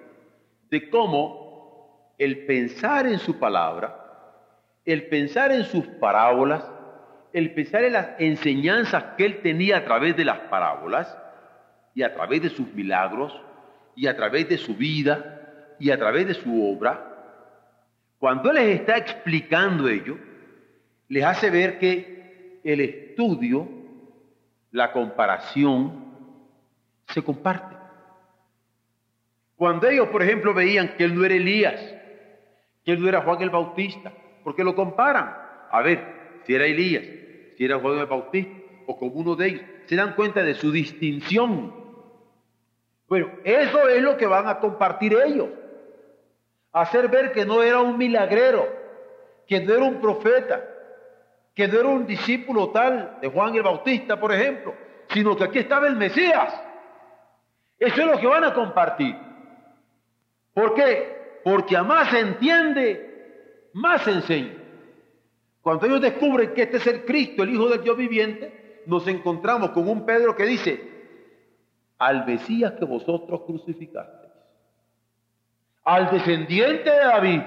[0.72, 3.96] de cómo el pensar en su palabra,
[4.84, 6.64] el pensar en sus parábolas,
[7.32, 11.16] el pensar en las enseñanzas que él tenía a través de las parábolas
[11.94, 13.40] y a través de sus milagros
[13.96, 17.15] y a través de su vida y a través de su obra,
[18.20, 20.18] cuando les está explicando ello,
[21.10, 23.68] les hace ver que el estudio,
[24.72, 26.06] la comparación,
[27.08, 27.76] se comparte.
[29.56, 31.80] Cuando ellos, por ejemplo, veían que él no era Elías,
[32.84, 34.12] que él no era Juan el Bautista,
[34.44, 35.36] porque lo comparan.
[35.72, 37.04] A ver, si era Elías,
[37.58, 38.54] si era Juan el Bautista
[38.88, 41.74] o como uno de ellos, se dan cuenta de su distinción.
[43.08, 45.50] Bueno, eso es lo que van a compartir ellos.
[46.76, 48.68] Hacer ver que no era un milagrero,
[49.48, 50.62] que no era un profeta,
[51.54, 54.76] que no era un discípulo tal de Juan el Bautista, por ejemplo,
[55.08, 56.54] sino que aquí estaba el Mesías.
[57.80, 59.16] Eso es lo que van a compartir.
[60.54, 61.40] ¿Por qué?
[61.46, 64.56] Porque a más se entiende, más se enseña.
[65.62, 69.70] Cuando ellos descubren que este es el Cristo, el Hijo del Dios viviente, nos encontramos
[69.70, 70.92] con un Pedro que dice,
[72.00, 74.25] al Mesías que vosotros crucificasteis,
[75.86, 77.42] al descendiente de David.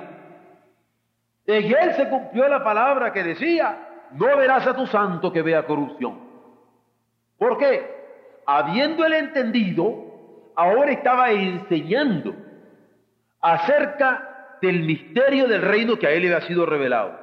[1.46, 5.66] En él se cumplió la palabra que decía, no verás a tu santo que vea
[5.66, 6.18] corrupción.
[7.37, 7.98] ¿Por qué?
[8.46, 12.35] Habiendo él entendido, ahora estaba enseñando
[13.40, 17.18] acerca del misterio del reino que a él le había sido revelado.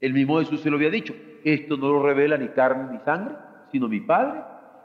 [0.00, 3.34] El mismo Jesús se lo había dicho, esto no lo revela ni carne ni sangre,
[3.70, 4.40] sino mi Padre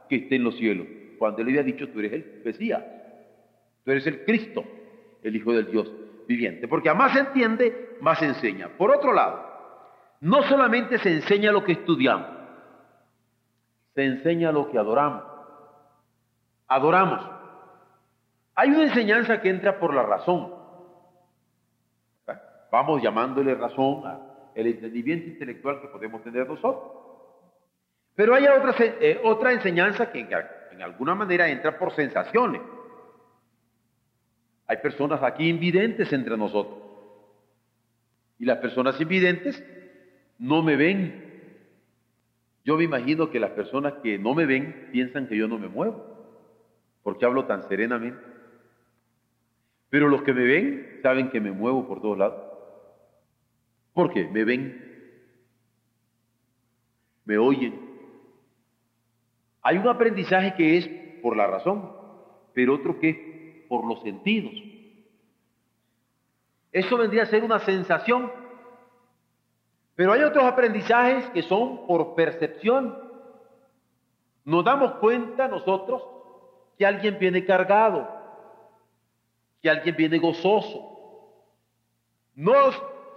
[0.10, 0.88] que está en los cielos.
[1.18, 2.84] Cuando él le había dicho, tú eres el Mesías,
[3.84, 4.64] tú eres el Cristo,
[5.28, 5.92] el Hijo del Dios
[6.28, 6.68] viviente.
[6.68, 8.70] Porque a más se entiende, más se enseña.
[8.70, 9.44] Por otro lado,
[10.22, 12.28] no solamente se enseña lo que estudiamos,
[13.94, 15.24] se enseña lo que adoramos.
[16.68, 17.30] Adoramos.
[18.56, 20.54] Hay una enseñanza que entra por la razón.
[22.72, 26.92] Vamos llamándole razón al entendimiento intelectual que podemos tener nosotros.
[28.16, 32.62] Pero hay otra, eh, otra enseñanza que en, alguna manera entra por sensaciones.
[34.68, 36.80] Hay personas aquí invidentes entre nosotros.
[38.40, 39.64] Y las personas invidentes
[40.40, 41.24] no me ven.
[42.64, 45.68] Yo me imagino que las personas que no me ven piensan que yo no me
[45.68, 46.04] muevo,
[47.04, 48.20] porque hablo tan serenamente.
[49.90, 52.42] Pero los que me ven saben que me muevo por todos lados.
[53.94, 54.28] ¿Por qué?
[54.28, 54.82] Me ven,
[57.24, 57.86] me oyen,
[59.68, 60.88] hay un aprendizaje que es
[61.24, 61.92] por la razón,
[62.54, 63.35] pero otro que
[63.76, 64.54] por los sentidos.
[66.72, 68.32] Eso vendría a ser una sensación.
[69.96, 72.98] Pero hay otros aprendizajes que son por percepción.
[74.46, 76.04] Nos damos cuenta nosotros
[76.78, 78.08] que alguien viene cargado,
[79.62, 80.92] que alguien viene gozoso.
[82.36, 82.54] No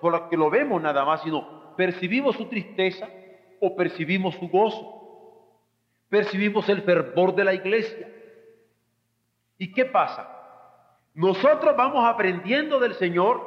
[0.01, 3.09] por que lo vemos nada más, sino percibimos su tristeza
[3.61, 4.99] o percibimos su gozo
[6.09, 8.11] percibimos el fervor de la iglesia.
[9.59, 10.38] ¿Y qué pasa?
[11.19, 13.45] Nosotros vamos aprendiendo del Señor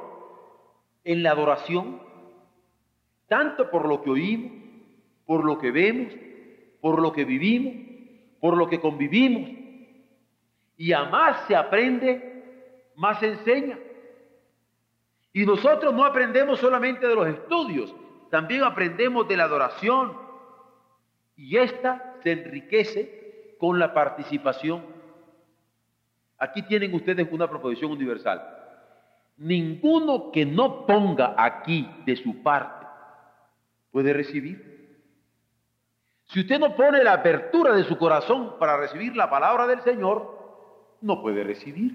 [1.06, 2.02] en la adoración,
[3.30, 4.52] tanto por lo que oímos,
[5.26, 6.14] por lo que vemos,
[6.82, 7.74] por lo que vivimos,
[8.42, 9.50] por lo que convivimos.
[10.76, 13.80] Y a más se aprende, más se enseña.
[15.32, 17.96] Y nosotros no aprendemos solamente de los estudios,
[18.30, 20.18] también aprendemos de la adoración.
[21.38, 24.84] Y esta se enriquece con la participación.
[26.42, 28.42] Aquí tienen ustedes una proposición universal.
[29.38, 32.88] Ninguno que no ponga aquí de su parte
[33.92, 34.98] puede recibir.
[36.26, 40.98] Si usted no pone la apertura de su corazón para recibir la palabra del Señor,
[41.02, 41.94] no puede recibir.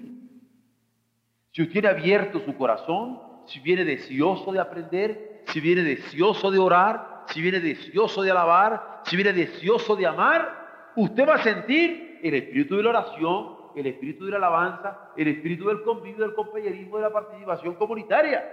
[1.51, 6.59] Si usted ha abierto su corazón, si viene deseoso de aprender, si viene deseoso de
[6.59, 12.21] orar, si viene deseoso de alabar, si viene deseoso de amar, usted va a sentir
[12.23, 16.35] el espíritu de la oración, el espíritu de la alabanza, el espíritu del convivio, del
[16.35, 18.43] compañerismo, de la participación comunitaria.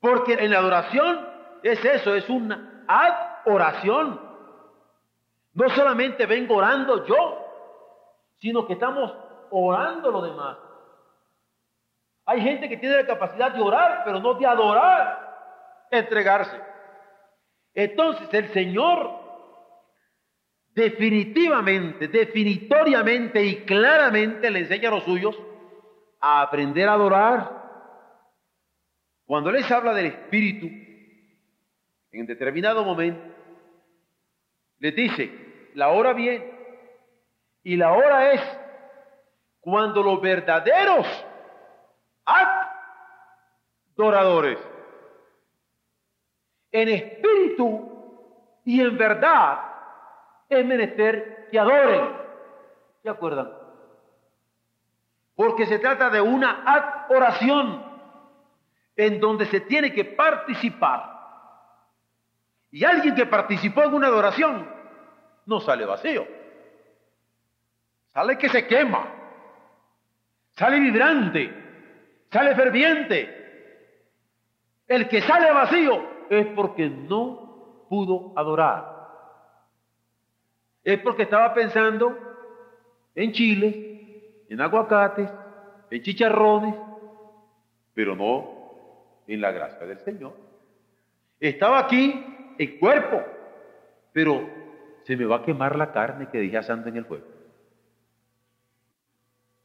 [0.00, 1.26] Porque en la adoración
[1.62, 4.20] es eso, es una adoración.
[5.54, 7.38] No solamente vengo orando yo,
[8.38, 9.14] sino que estamos
[9.50, 10.58] orando los demás.
[12.26, 16.60] Hay gente que tiene la capacidad de orar, pero no de adorar, entregarse.
[17.72, 19.25] Entonces el Señor
[20.76, 25.34] definitivamente, definitoriamente y claramente le enseña a los suyos
[26.20, 27.64] a aprender a adorar.
[29.24, 30.66] Cuando les habla del Espíritu,
[32.12, 33.20] en determinado momento,
[34.78, 36.44] les dice, la hora viene
[37.62, 38.42] y la hora es
[39.60, 41.06] cuando los verdaderos
[43.96, 44.58] adoradores
[46.70, 49.75] en espíritu y en verdad,
[50.48, 52.16] es menester que adoren.
[53.02, 53.52] ¿Se acuerdan?
[55.34, 57.84] Porque se trata de una oración
[58.96, 61.14] en donde se tiene que participar.
[62.70, 64.68] Y alguien que participó en una adoración
[65.44, 66.26] no sale vacío.
[68.08, 69.06] Sale que se quema.
[70.52, 71.64] Sale vibrante.
[72.30, 73.36] Sale ferviente.
[74.88, 78.95] El que sale vacío es porque no pudo adorar.
[80.86, 82.16] Es porque estaba pensando
[83.16, 85.28] en chile, en aguacates,
[85.90, 86.76] en chicharrones,
[87.92, 90.36] pero no en la gracia del Señor.
[91.40, 93.20] Estaba aquí el cuerpo,
[94.12, 94.48] pero
[95.02, 97.26] se me va a quemar la carne que dije asando en el fuego.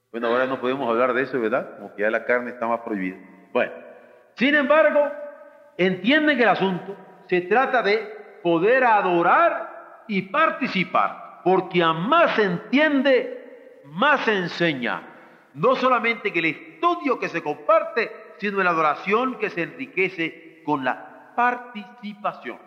[0.10, 1.78] Bueno, ahora no podemos hablar de eso, ¿verdad?
[1.78, 3.18] Como que ya la carne está más prohibida.
[3.54, 3.74] Bueno,
[4.34, 5.08] sin embargo,
[5.78, 6.96] entienden que el asunto
[7.28, 9.71] se trata de poder adorar
[10.12, 11.42] y participar.
[11.44, 15.02] porque a más entiende, más se enseña.
[15.56, 20.84] No solamente en el estudio que se comparte, sino la adoración que se enriquece con
[20.84, 22.60] la participación.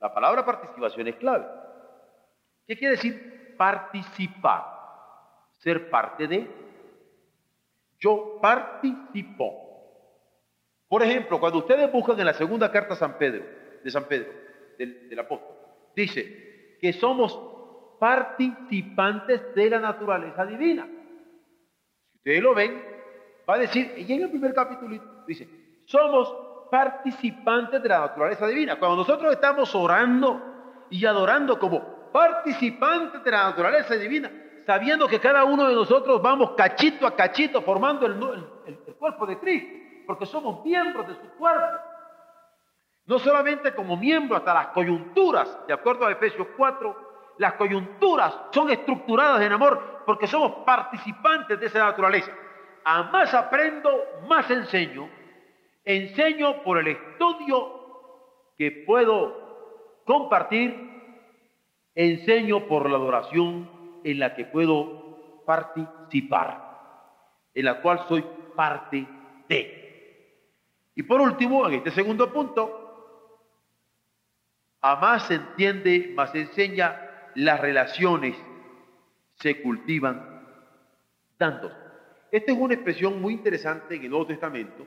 [0.00, 1.46] La palabra participación es clave.
[2.64, 4.62] ¿Qué quiere decir participar?
[5.54, 6.48] Ser parte de.
[7.98, 9.52] Yo participo.
[10.86, 13.44] Por ejemplo, cuando ustedes buscan en la segunda carta de San Pedro,
[13.82, 14.30] de San Pedro,
[14.78, 15.56] del, del apóstol,
[15.96, 16.46] dice
[16.80, 17.38] que somos
[17.98, 20.86] participantes de la naturaleza divina.
[20.86, 22.82] Si ustedes lo ven,
[23.48, 25.48] va a decir, y en el primer capítulo dice,
[25.86, 26.34] somos
[26.70, 28.78] participantes de la naturaleza divina.
[28.78, 34.30] Cuando nosotros estamos orando y adorando como participantes de la naturaleza divina,
[34.66, 38.14] sabiendo que cada uno de nosotros vamos cachito a cachito formando el,
[38.66, 39.68] el cuerpo de Cristo,
[40.06, 41.95] porque somos miembros de su cuerpo.
[43.06, 48.70] No solamente como miembros, hasta las coyunturas, de acuerdo a Efesios 4, las coyunturas son
[48.70, 52.32] estructuradas en amor porque somos participantes de esa naturaleza.
[52.84, 53.90] A más aprendo,
[54.28, 55.08] más enseño.
[55.84, 60.94] Enseño por el estudio que puedo compartir.
[61.94, 63.70] Enseño por la adoración
[64.04, 66.60] en la que puedo participar,
[67.54, 69.06] en la cual soy parte
[69.48, 69.86] de.
[70.94, 72.85] Y por último, en este segundo punto,
[74.80, 78.36] a más se entiende, más se enseña, las relaciones
[79.34, 80.46] se cultivan
[81.38, 81.72] dando.
[82.30, 84.86] Esta es una expresión muy interesante en el Nuevo Testamento,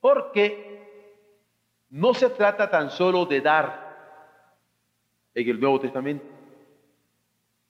[0.00, 0.74] porque
[1.90, 3.84] no se trata tan solo de dar
[5.34, 6.24] en el Nuevo Testamento.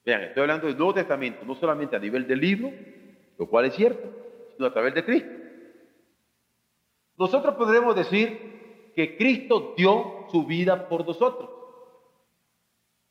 [0.04, 2.70] Vean, estoy hablando del Nuevo Testamento, no solamente a nivel del libro,
[3.38, 4.08] lo cual es cierto,
[4.54, 5.30] sino a través de Cristo.
[7.16, 8.63] Nosotros podremos decir
[8.94, 11.50] que Cristo dio su vida por nosotros.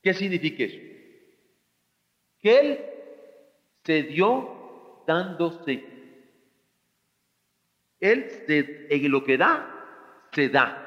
[0.02, 0.80] ¿Qué significa eso?
[2.40, 2.86] Que Él
[3.84, 5.86] se dio dándose.
[8.00, 10.80] Él se, en lo que da, se da.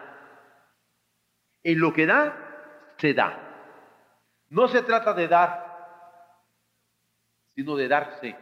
[1.63, 3.43] En lo que da, se da.
[4.49, 5.67] No se trata de dar,
[7.55, 8.37] sino de darse.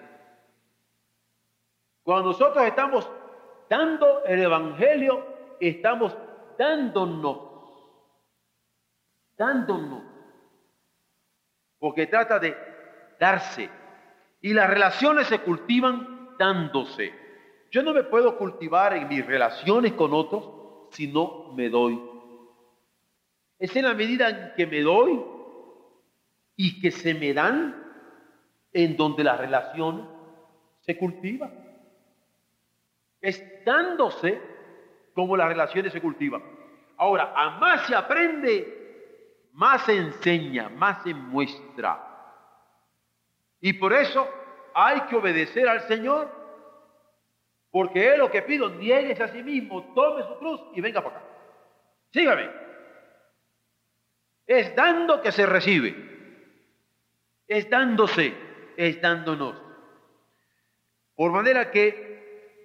[2.03, 3.09] Cuando nosotros estamos
[3.69, 5.25] dando el Evangelio,
[5.61, 6.17] estamos
[6.57, 7.39] dándonos,
[9.37, 10.15] dándonos
[11.85, 12.57] porque trata de
[13.21, 13.69] darse.
[14.41, 17.13] Y las relaciones se cultivan dándose.
[17.71, 20.49] Yo no me puedo cultivar en mis relaciones con otros
[20.93, 22.01] si no me doy.
[23.59, 25.23] Es en la medida en que me doy
[26.57, 27.85] y que se me dan
[28.73, 30.09] en donde la relación
[30.81, 31.53] se cultiva.
[33.21, 34.41] Es dándose
[35.15, 36.43] como las relaciones se cultivan.
[36.97, 38.85] Ahora, a más se aprende
[39.55, 42.01] más enseña, más se muestra.
[43.61, 44.29] Y por eso
[44.75, 46.31] hay que obedecer al Señor,
[47.71, 51.17] porque Él lo que pido, niegues a sí mismo, tome su cruz y venga para
[51.17, 51.27] acá.
[52.13, 52.51] Sígame.
[54.47, 56.13] Es dando que se recibe.
[57.47, 58.35] Es dándose,
[58.77, 59.61] es dándonos.
[61.15, 62.14] Por manera que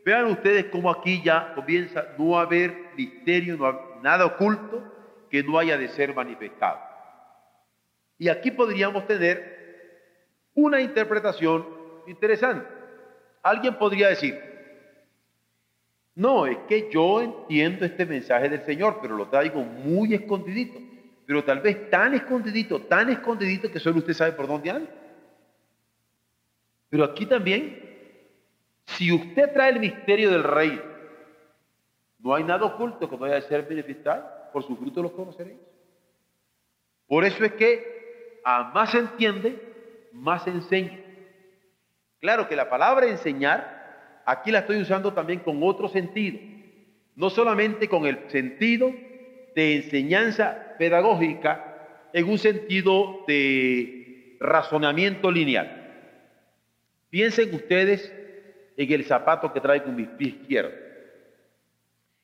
[0.05, 4.83] vean ustedes cómo aquí ya comienza no a haber misterio, no nada oculto,
[5.29, 6.79] que no haya de ser manifestado.
[8.17, 9.59] Y aquí podríamos tener
[10.55, 11.65] una interpretación
[12.07, 12.67] interesante.
[13.41, 14.37] Alguien podría decir,
[16.15, 20.77] no, es que yo entiendo este mensaje del Señor, pero lo traigo muy escondidito,
[21.25, 24.91] pero tal vez tan escondidito, tan escondidito que solo usted sabe por dónde anda.
[26.89, 27.88] Pero aquí también,
[28.95, 30.81] si usted trae el misterio del rey,
[32.19, 35.59] no hay nada oculto que vaya a ser manifestado por su fruto los conoceréis.
[37.07, 39.59] Por eso es que a más se entiende,
[40.11, 40.99] más se enseña.
[42.19, 46.39] Claro que la palabra enseñar, aquí la estoy usando también con otro sentido,
[47.15, 48.91] no solamente con el sentido
[49.55, 55.75] de enseñanza pedagógica en un sentido de razonamiento lineal.
[57.09, 58.13] Piensen ustedes
[58.79, 60.71] en el zapato que traigo en mi pie izquierdo.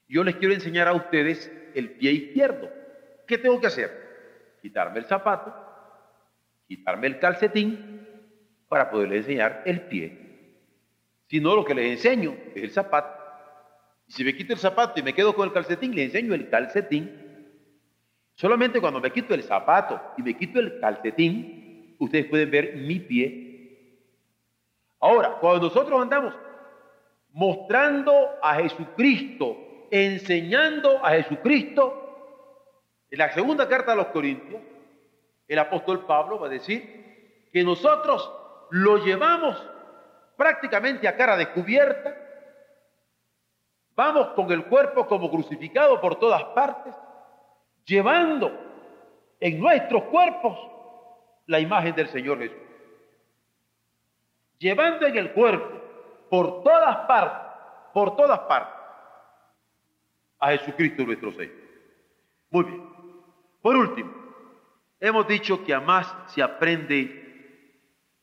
[0.07, 2.69] Yo les quiero enseñar a ustedes el pie izquierdo.
[3.27, 3.91] ¿Qué tengo que hacer?
[4.61, 5.53] Quitarme el zapato,
[6.65, 8.07] quitarme el calcetín
[8.69, 10.25] para poderle enseñar el pie.
[11.27, 13.09] Si no, lo que les enseño es el zapato.
[14.07, 16.49] Y si me quito el zapato y me quedo con el calcetín, le enseño el
[16.49, 17.11] calcetín.
[18.33, 22.99] Solamente cuando me quito el zapato y me quito el calcetín, ustedes pueden ver mi
[22.99, 23.44] pie.
[24.99, 26.33] Ahora, cuando nosotros andamos
[27.31, 29.57] mostrando a Jesucristo
[29.91, 32.01] enseñando a Jesucristo,
[33.09, 34.61] en la segunda carta a los Corintios,
[35.47, 38.31] El apóstol Pablo va a decir que nosotros
[38.71, 39.61] lo llevamos
[40.35, 42.17] prácticamente a cara descubierta,
[43.95, 46.95] vamos con el cuerpo como crucificado por todas partes,
[47.85, 48.51] llevando
[49.39, 50.57] en nuestros cuerpos
[51.45, 52.64] la imagen del Señor Jesús.
[54.59, 55.81] Llevando en el cuerpo
[56.29, 57.51] por todas partes,
[57.93, 58.73] por todas partes,
[60.39, 61.55] a Jesucristo nuestro Señor.
[62.49, 62.89] Muy bien.
[63.61, 64.13] Por último,
[64.99, 67.79] hemos dicho que a más se aprende,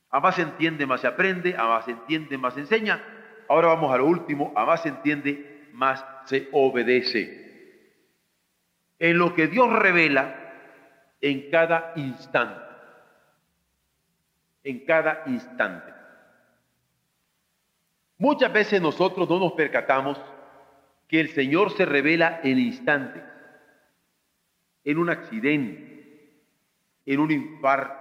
[0.08, 3.02] a más se entiende, más se aprende, a más se entiende, más se enseña.
[3.48, 7.42] Ahora vamos a lo último, a más se entiende, más se obedece.
[8.98, 10.34] En lo que Dios revela
[11.20, 12.62] en cada instante.
[14.64, 16.01] En cada instante.
[18.22, 20.16] Muchas veces nosotros no nos percatamos
[21.08, 23.24] que el Señor se revela en instantes,
[24.84, 26.40] en un accidente,
[27.04, 28.00] en un infarto,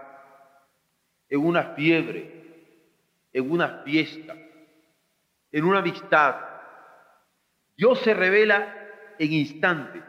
[1.27, 2.69] en una fiebre,
[3.33, 4.35] en una fiesta,
[5.51, 6.35] en una amistad.
[7.75, 8.75] Dios se revela
[9.17, 10.03] en instantes.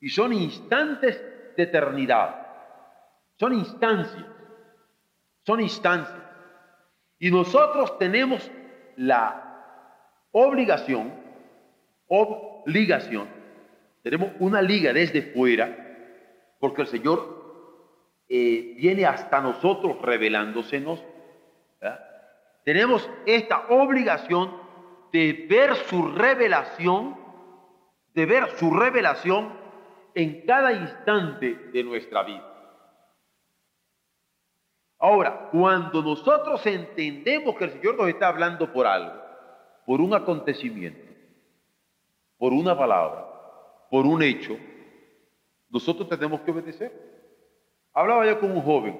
[0.00, 1.22] Y son instantes
[1.56, 2.44] de eternidad.
[3.36, 4.26] Son instancias.
[5.44, 6.24] Son instancias.
[7.20, 8.50] Y nosotros tenemos
[8.96, 11.12] la obligación,
[12.08, 13.28] obligación,
[14.02, 15.76] tenemos una liga desde fuera,
[16.60, 17.44] porque el Señor
[18.28, 21.02] eh, viene hasta nosotros revelándosenos.
[22.64, 24.56] Tenemos esta obligación
[25.12, 27.16] de ver su revelación,
[28.14, 29.52] de ver su revelación
[30.14, 32.53] en cada instante de nuestra vida.
[35.04, 39.12] Ahora, cuando nosotros entendemos que el Señor nos está hablando por algo,
[39.84, 41.12] por un acontecimiento,
[42.38, 43.26] por una palabra,
[43.90, 44.56] por un hecho,
[45.68, 46.90] nosotros tenemos que obedecer.
[47.92, 48.98] Hablaba yo con un joven,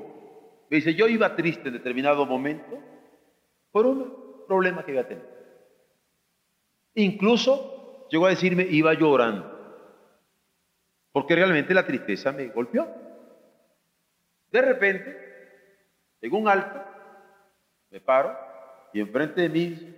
[0.68, 2.78] me dice, yo iba triste en determinado momento
[3.72, 5.26] por un problema que iba a tener.
[6.96, 9.50] Incluso llegó a decirme, iba llorando,
[11.12, 12.86] porque realmente la tristeza me golpeó.
[14.50, 15.23] De repente,
[16.26, 16.82] en un alto,
[17.90, 18.34] me paro
[18.92, 19.94] y enfrente de mí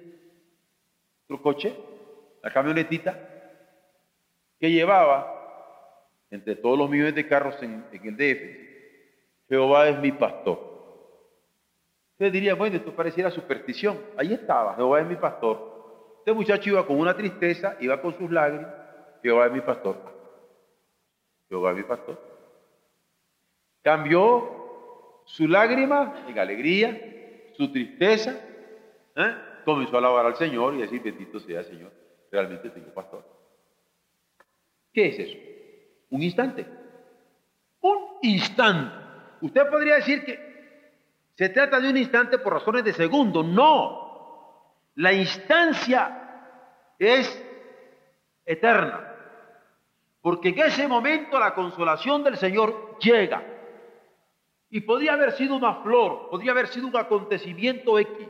[1.24, 1.76] otro coche,
[2.42, 3.16] la camionetita,
[4.58, 5.32] que llevaba
[6.30, 10.58] entre todos los millones de carros en, el DF, Jehová es mi pastor.
[12.12, 14.00] Usted diría, bueno, esto pareciera superstición.
[14.16, 16.16] Ahí estaba, Jehová es mi pastor.
[16.18, 18.72] Este muchacho iba con una tristeza, iba con sus lágrimas,
[19.22, 19.96] Jehová es mi pastor.
[21.48, 22.20] Jehová es mi pastor.
[23.82, 24.65] Cambió
[25.26, 28.40] su lágrima en alegría, su tristeza,
[29.16, 29.34] ¿eh?
[29.64, 31.92] comenzó a alabar al Señor y decir, bendito sea el Señor,
[32.30, 33.24] realmente tengo pastor.
[34.92, 35.36] ¿Qué es eso?
[36.10, 36.66] Un instante.
[37.80, 38.96] Un instante.
[39.42, 40.46] Usted podría decir que
[41.34, 43.42] se trata de un instante por razones de segundo.
[43.42, 44.82] No.
[44.94, 47.44] La instancia es
[48.46, 49.12] eterna.
[50.22, 53.55] Porque en ese momento la consolación del Señor llega.
[54.70, 58.28] Y podría haber sido una flor, podría haber sido un acontecimiento X,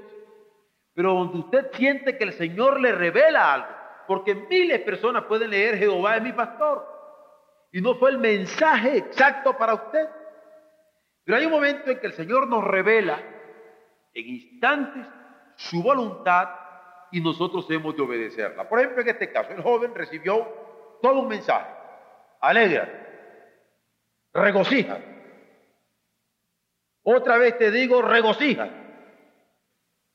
[0.93, 3.69] pero donde usted siente que el Señor le revela algo,
[4.07, 6.87] porque miles de personas pueden leer Jehová es mi pastor,
[7.73, 10.09] y no fue el mensaje exacto para usted.
[11.25, 13.19] Pero hay un momento en que el Señor nos revela
[14.15, 15.07] en instantes
[15.57, 16.49] su voluntad
[17.11, 18.69] y nosotros hemos de obedecerla.
[18.69, 20.47] Por ejemplo, en este caso, el joven recibió
[21.03, 21.71] todo un mensaje.
[22.41, 22.89] Alegra,
[24.33, 24.99] regocija,
[27.09, 28.69] otra vez te digo, regocija.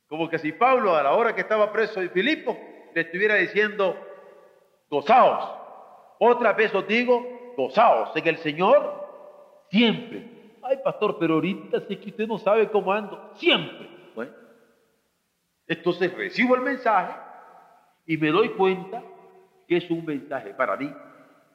[0.08, 2.58] Como que si Pablo a la hora que estaba preso en Filipo
[2.94, 3.96] le estuviera diciendo,
[4.90, 5.58] gozaos.
[6.20, 9.08] Otra vez os digo, gozaos en el Señor
[9.70, 10.58] siempre.
[10.62, 13.32] Ay, pastor, pero ahorita sé que usted no sabe cómo ando.
[13.36, 13.90] Siempre.
[15.66, 17.18] Entonces recibo el mensaje
[18.06, 19.02] y me doy cuenta
[19.66, 20.94] que es un mensaje para mí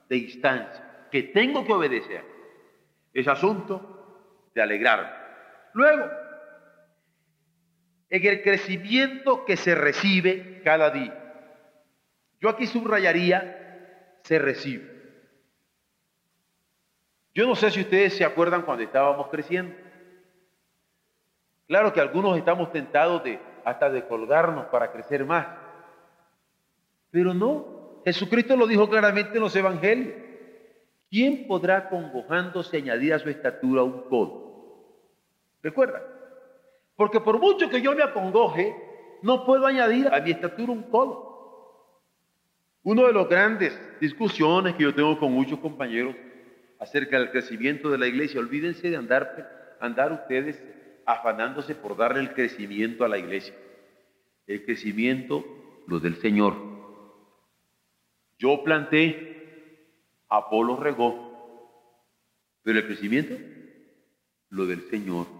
[0.08, 2.24] de instancia, que tengo que obedecer.
[3.12, 5.25] Es asunto de alegrarme.
[5.76, 6.10] Luego,
[8.08, 11.14] en el crecimiento que se recibe cada día.
[12.40, 14.90] Yo aquí subrayaría, se recibe.
[17.34, 19.76] Yo no sé si ustedes se acuerdan cuando estábamos creciendo.
[21.68, 25.46] Claro que algunos estamos tentados de hasta de colgarnos para crecer más.
[27.10, 30.14] Pero no, Jesucristo lo dijo claramente en los evangelios.
[31.10, 34.45] ¿Quién podrá congojándose añadir a su estatura un codo?
[35.66, 36.00] ¿Recuerda?
[36.94, 38.72] Porque por mucho que yo me acongoje,
[39.22, 41.98] no puedo añadir a mi estatura un codo.
[42.84, 46.14] Uno de los grandes discusiones que yo tengo con muchos compañeros
[46.78, 48.38] acerca del crecimiento de la iglesia.
[48.38, 50.62] Olvídense de andar, andar ustedes
[51.04, 53.56] afanándose por darle el crecimiento a la iglesia.
[54.46, 55.44] El crecimiento,
[55.88, 56.54] lo del Señor.
[58.38, 61.90] Yo planté, Apolo regó,
[62.62, 63.34] pero el crecimiento,
[64.50, 65.35] lo del Señor.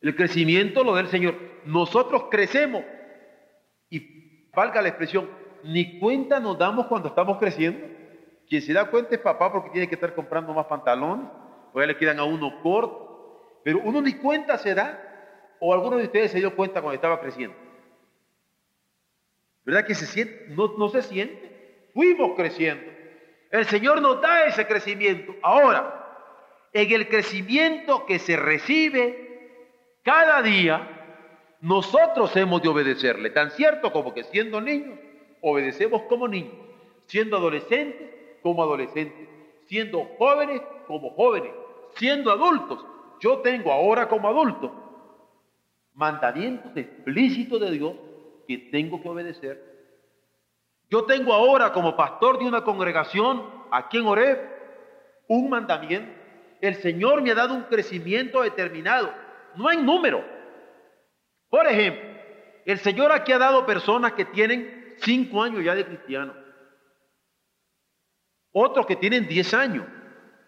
[0.00, 1.34] El crecimiento, lo del Señor.
[1.64, 2.82] Nosotros crecemos
[3.90, 5.28] y valga la expresión,
[5.62, 7.86] ni cuenta nos damos cuando estamos creciendo.
[8.48, 11.26] Quien se da cuenta es papá porque tiene que estar comprando más pantalones,
[11.72, 13.08] porque le quedan a uno cortos.
[13.62, 17.20] Pero uno ni cuenta se da, o alguno de ustedes se dio cuenta cuando estaba
[17.20, 17.56] creciendo.
[19.64, 20.46] ¿Verdad que se siente?
[20.48, 21.90] No, no se siente.
[21.92, 22.90] Fuimos creciendo.
[23.50, 25.34] El Señor nos da ese crecimiento.
[25.42, 25.96] Ahora,
[26.72, 29.29] en el crecimiento que se recibe
[30.02, 34.98] cada día, nosotros hemos de obedecerle, tan cierto como que siendo niños,
[35.40, 36.54] obedecemos como niños,
[37.06, 38.10] siendo adolescentes
[38.42, 39.28] como adolescentes,
[39.66, 41.52] siendo jóvenes como jóvenes,
[41.96, 42.84] siendo adultos.
[43.20, 44.72] Yo tengo ahora como adulto
[45.94, 47.92] mandamientos explícitos de Dios
[48.48, 49.62] que tengo que obedecer.
[50.88, 54.38] Yo tengo ahora como pastor de una congregación aquí en Oreb
[55.28, 56.10] un mandamiento.
[56.60, 59.12] El Señor me ha dado un crecimiento determinado,
[59.56, 60.24] no en número,
[61.48, 62.08] por ejemplo,
[62.64, 66.34] el Señor aquí ha dado personas que tienen cinco años ya de cristiano,
[68.52, 69.86] otros que tienen diez años,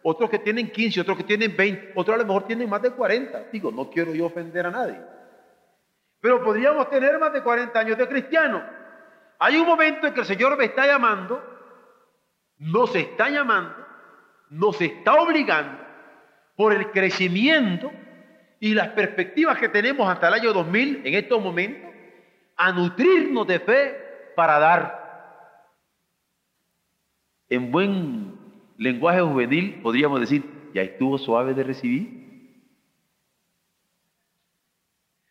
[0.02, 2.90] otros que tienen 15, otros que tienen 20, otros a lo mejor tienen más de
[2.90, 3.50] 40.
[3.52, 5.00] Digo, no quiero yo ofender a nadie.
[6.20, 8.62] Pero podríamos tener más de 40 años de cristiano.
[9.38, 11.42] Hay un momento en que el Señor me está llamando,
[12.58, 13.74] nos está llamando,
[14.50, 15.82] nos está obligando
[16.56, 17.90] por el crecimiento
[18.62, 21.90] y las perspectivas que tenemos hasta el año 2000 en estos momentos
[22.56, 25.02] a nutrirnos de fe para dar.
[27.48, 28.38] En buen
[28.78, 32.22] lenguaje juvenil podríamos decir, ya estuvo suave de recibir.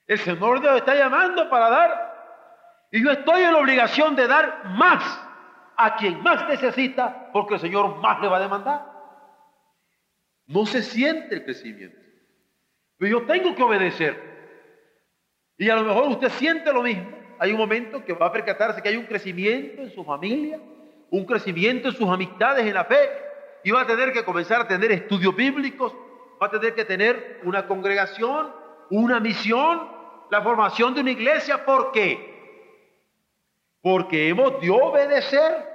[0.08, 2.90] El Señor Dios está llamando para dar.
[2.92, 5.26] Y yo estoy en la obligación de dar más
[5.78, 8.92] a quien más necesita, porque el Señor más le va a demandar.
[10.48, 12.01] No se siente el crecimiento.
[13.02, 14.16] Pero yo tengo que obedecer.
[15.58, 17.10] Y a lo mejor usted siente lo mismo.
[17.40, 20.60] Hay un momento que va a percatarse que hay un crecimiento en su familia,
[21.10, 23.10] un crecimiento en sus amistades en la fe,
[23.64, 25.96] y va a tener que comenzar a tener estudios bíblicos,
[26.40, 28.54] va a tener que tener una congregación,
[28.92, 29.82] una misión,
[30.30, 31.66] la formación de una iglesia.
[31.66, 32.70] ¿Por qué?
[33.82, 35.68] Porque hemos de obedecer,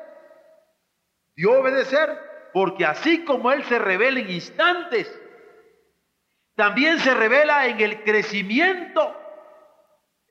[1.35, 2.20] de obedecer,
[2.53, 5.12] porque así como Él se revela en instantes,
[6.57, 9.14] también se revela en el crecimiento,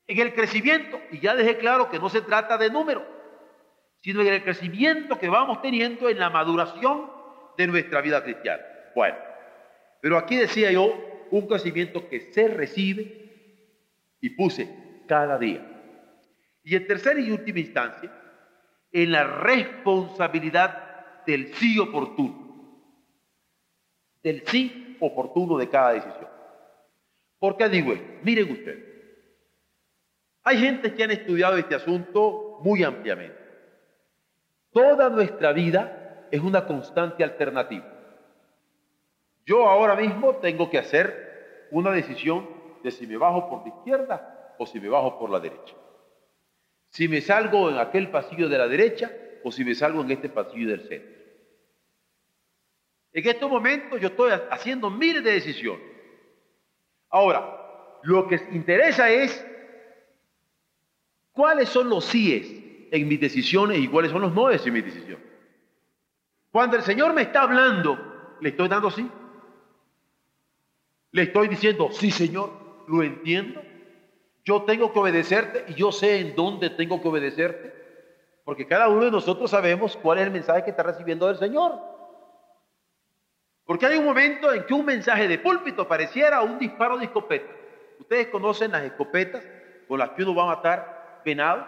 [0.07, 3.05] en el crecimiento, y ya dejé claro que no se trata de número,
[3.97, 7.09] sino en el crecimiento que vamos teniendo en la maduración
[7.57, 8.63] de nuestra vida cristiana.
[8.95, 9.15] Bueno,
[10.01, 10.93] pero aquí decía yo
[11.29, 15.63] un crecimiento que se recibe y puse cada día.
[16.63, 18.11] Y en tercera y última instancia,
[18.91, 22.81] en la responsabilidad del sí oportuno,
[24.23, 26.27] del sí oportuno de cada decisión.
[27.39, 28.07] ¿Por qué digo esto?
[28.23, 28.83] Miren ustedes.
[30.43, 33.37] Hay gente que han estudiado este asunto muy ampliamente.
[34.71, 37.85] Toda nuestra vida es una constante alternativa.
[39.45, 42.47] Yo ahora mismo tengo que hacer una decisión
[42.83, 45.75] de si me bajo por la izquierda o si me bajo por la derecha.
[46.89, 49.11] Si me salgo en aquel pasillo de la derecha
[49.43, 51.14] o si me salgo en este pasillo del centro.
[53.15, 55.87] En estos momentos yo estoy haciendo miles de decisiones.
[57.09, 59.43] Ahora, lo que interesa es
[61.31, 62.45] cuáles son los síes
[62.91, 65.25] en mis decisiones y cuáles son los noes en mis decisiones.
[66.51, 69.09] Cuando el Señor me está hablando, le estoy dando sí.
[71.11, 72.51] Le estoy diciendo, sí Señor,
[72.89, 73.61] lo entiendo.
[74.43, 77.73] Yo tengo que obedecerte y yo sé en dónde tengo que obedecerte.
[78.43, 81.94] Porque cada uno de nosotros sabemos cuál es el mensaje que está recibiendo del Señor.
[83.65, 87.51] Porque hay un momento en que un mensaje de púlpito pareciera un disparo de escopeta.
[87.99, 89.43] Ustedes conocen las escopetas
[89.87, 91.65] con las que uno va a matar venados.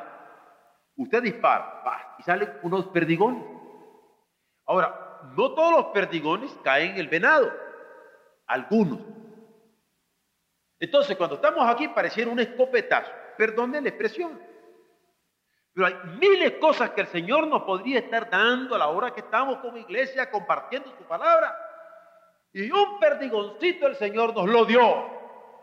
[0.96, 3.44] Usted dispara y salen unos perdigones.
[4.66, 7.52] Ahora, no todos los perdigones caen en el venado,
[8.46, 9.00] algunos.
[10.80, 13.12] Entonces, cuando estamos aquí, pareciera un escopetazo.
[13.38, 14.40] Perdone la expresión.
[15.74, 19.12] Pero hay miles de cosas que el Señor nos podría estar dando a la hora
[19.12, 21.67] que estamos como iglesia compartiendo su palabra
[22.54, 25.18] y un perdigoncito el Señor nos lo dio.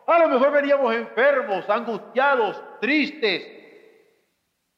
[0.07, 3.47] A lo mejor veníamos enfermos, angustiados, tristes,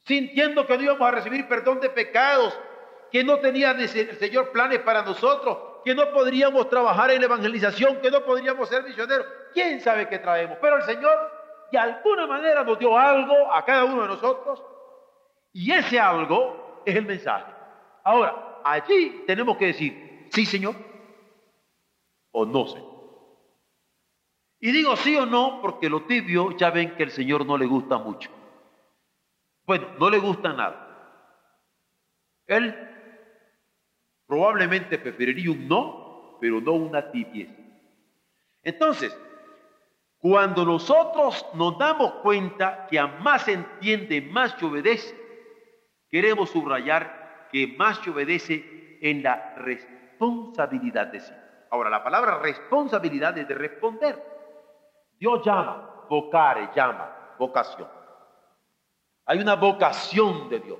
[0.04, 2.58] sintiendo que no íbamos a recibir perdón de pecados,
[3.10, 8.10] que no tenía el Señor planes para nosotros, que no podríamos trabajar en evangelización, que
[8.10, 9.26] no podríamos ser misioneros.
[9.52, 10.58] ¿Quién sabe qué traemos?
[10.60, 11.32] Pero el Señor
[11.70, 14.62] de alguna manera nos dio algo a cada uno de nosotros
[15.52, 17.52] y ese algo es el mensaje.
[18.04, 20.74] Ahora, allí tenemos que decir, sí Señor
[22.38, 22.96] o no Señor.
[24.60, 27.66] Y digo sí o no porque lo tibio ya ven que el Señor no le
[27.66, 28.30] gusta mucho.
[29.64, 30.82] Bueno, no le gusta nada.
[32.46, 32.74] Él
[34.26, 37.54] probablemente preferiría un no, pero no una tibieza.
[38.62, 39.18] Entonces,
[40.18, 45.14] cuando nosotros nos damos cuenta que a más se entiende, más se obedece,
[46.10, 51.32] queremos subrayar que más se obedece en la responsabilidad de sí.
[51.70, 54.22] Ahora, la palabra responsabilidad es de responder.
[55.18, 57.88] Dios llama, vocare, llama, vocación.
[59.26, 60.78] Hay una vocación de Dios,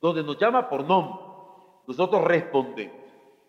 [0.00, 1.24] donde nos llama por nombre.
[1.86, 2.96] Nosotros respondemos.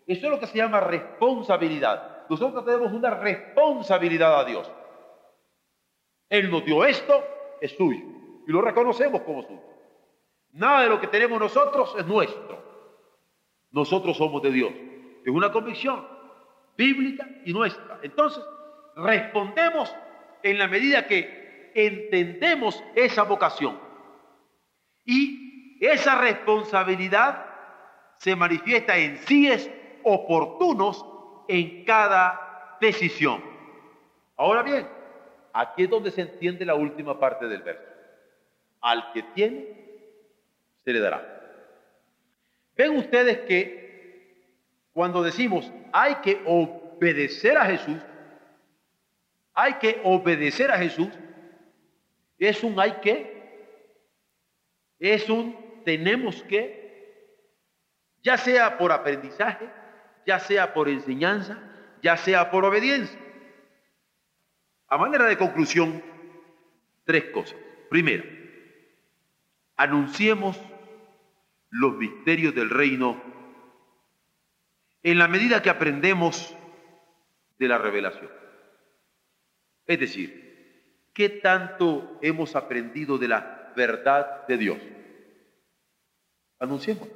[0.06, 2.26] Eso es lo que se llama responsabilidad.
[2.28, 4.70] Nosotros tenemos una responsabilidad a Dios.
[6.28, 7.22] Él nos dio esto,
[7.60, 8.04] es suyo.
[8.46, 9.62] Y lo reconocemos como suyo.
[10.52, 12.58] Nada de lo que tenemos nosotros es nuestro.
[13.70, 14.72] Nosotros somos de Dios.
[15.28, 16.06] Es una convicción
[16.74, 17.98] bíblica y nuestra.
[18.02, 18.42] Entonces,
[18.96, 19.94] respondemos
[20.42, 23.78] en la medida que entendemos esa vocación.
[25.04, 27.44] Y esa responsabilidad
[28.16, 29.70] se manifiesta en síes
[30.02, 31.04] oportunos
[31.46, 33.44] en cada decisión.
[34.34, 34.88] Ahora bien,
[35.52, 37.84] aquí es donde se entiende la última parte del verso.
[38.80, 39.66] Al que tiene,
[40.82, 41.22] se le dará.
[42.74, 43.87] Ven ustedes que
[44.98, 47.98] cuando decimos hay que obedecer a Jesús,
[49.54, 51.08] hay que obedecer a Jesús,
[52.36, 53.94] es un hay que,
[54.98, 57.46] es un tenemos que,
[58.24, 59.70] ya sea por aprendizaje,
[60.26, 61.62] ya sea por enseñanza,
[62.02, 63.20] ya sea por obediencia.
[64.88, 66.02] A manera de conclusión,
[67.04, 67.56] tres cosas.
[67.88, 68.24] Primero,
[69.76, 70.60] anunciemos
[71.70, 73.27] los misterios del reino
[75.10, 76.54] en la medida que aprendemos
[77.58, 78.30] de la revelación.
[79.86, 84.78] Es decir, ¿qué tanto hemos aprendido de la verdad de Dios?
[86.58, 87.08] Anunciemos.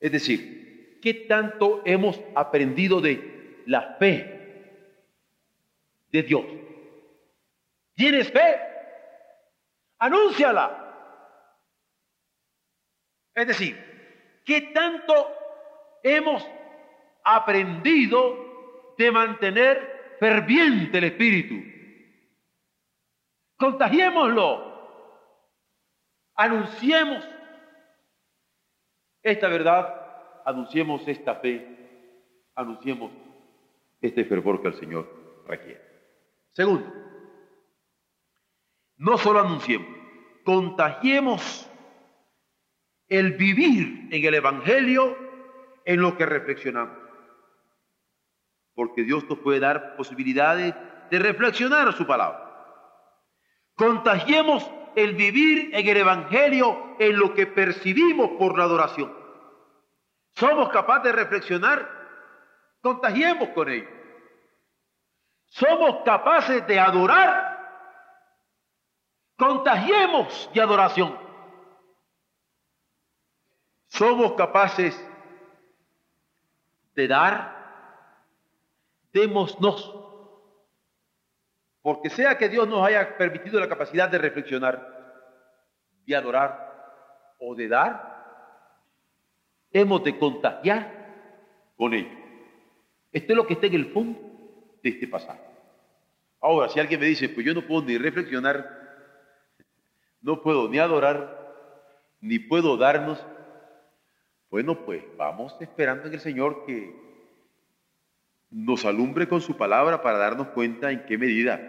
[0.00, 4.82] Es decir, ¿qué tanto hemos aprendido de la fe
[6.08, 6.44] de Dios?
[7.94, 8.60] ¿Tienes fe?
[9.98, 10.82] Anúnciala.
[13.34, 15.45] Es decir, ¿qué tanto
[16.06, 16.46] hemos
[17.24, 21.54] aprendido de mantener ferviente el espíritu.
[23.56, 24.74] Contagiémoslo.
[26.36, 27.24] Anunciemos
[29.22, 31.66] esta verdad, anunciemos esta fe,
[32.54, 33.10] anunciemos
[34.00, 35.80] este fervor que el Señor requiere.
[36.52, 36.92] Segundo,
[38.98, 39.88] no solo anunciemos,
[40.44, 41.68] contagiemos
[43.08, 45.25] el vivir en el Evangelio
[45.86, 47.06] en lo que reflexionamos
[48.76, 50.74] porque Dios nos puede dar posibilidades
[51.10, 52.44] de reflexionar su palabra.
[53.74, 59.12] Contagiemos el vivir en el Evangelio en lo que percibimos por la adoración.
[60.34, 61.90] ¿Somos capaces de reflexionar?
[62.82, 63.88] Contagiemos con ello.
[65.46, 67.56] ¿Somos capaces de adorar?
[69.38, 71.18] Contagiemos de adoración.
[73.88, 75.02] ¿Somos capaces
[76.96, 77.56] de dar?
[79.16, 79.94] démosnos.
[81.82, 84.76] Porque sea que Dios nos haya permitido la capacidad de reflexionar,
[86.04, 88.16] de adorar o de dar,
[89.72, 92.16] hemos de contagiar con ello.
[93.12, 94.18] Esto es lo que está en el fondo
[94.82, 95.40] de este pasaje.
[96.40, 98.68] Ahora, si alguien me dice, pues yo no puedo ni reflexionar,
[100.20, 101.46] no puedo ni adorar,
[102.20, 103.24] ni puedo darnos,
[104.50, 106.94] bueno, pues vamos esperando en el Señor que
[108.50, 111.60] nos alumbre con su palabra para darnos cuenta en qué medida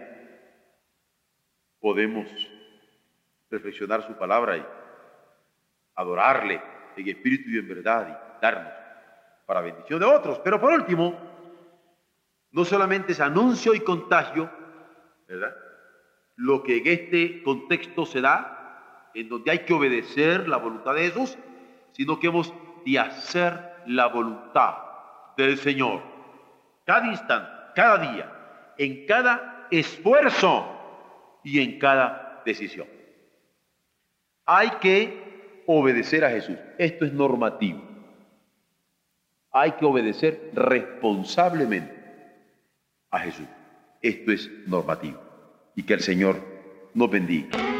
[1.80, 2.26] podemos
[3.50, 4.66] reflexionar su palabra y
[5.94, 6.62] adorarle
[6.96, 8.72] en espíritu y en verdad y darnos
[9.46, 10.38] para bendición de otros.
[10.40, 11.18] Pero por último,
[12.52, 14.50] no solamente es anuncio y contagio,
[15.26, 15.54] ¿verdad?
[16.36, 21.10] Lo que en este contexto se da, en donde hay que obedecer la voluntad de
[21.10, 21.36] Jesús,
[21.92, 22.52] sino que hemos
[22.92, 24.74] de hacer la voluntad
[25.36, 26.18] del Señor
[26.88, 28.32] cada instante, cada día,
[28.78, 30.66] en cada esfuerzo
[31.44, 32.86] y en cada decisión.
[34.46, 36.56] Hay que obedecer a Jesús.
[36.78, 37.86] Esto es normativo.
[39.50, 41.94] hay que obedecer responsablemente
[43.10, 43.46] a Jesús.
[44.00, 45.20] Esto es normativo.
[45.74, 46.40] Y que el Señor
[46.94, 47.77] nos bendiga.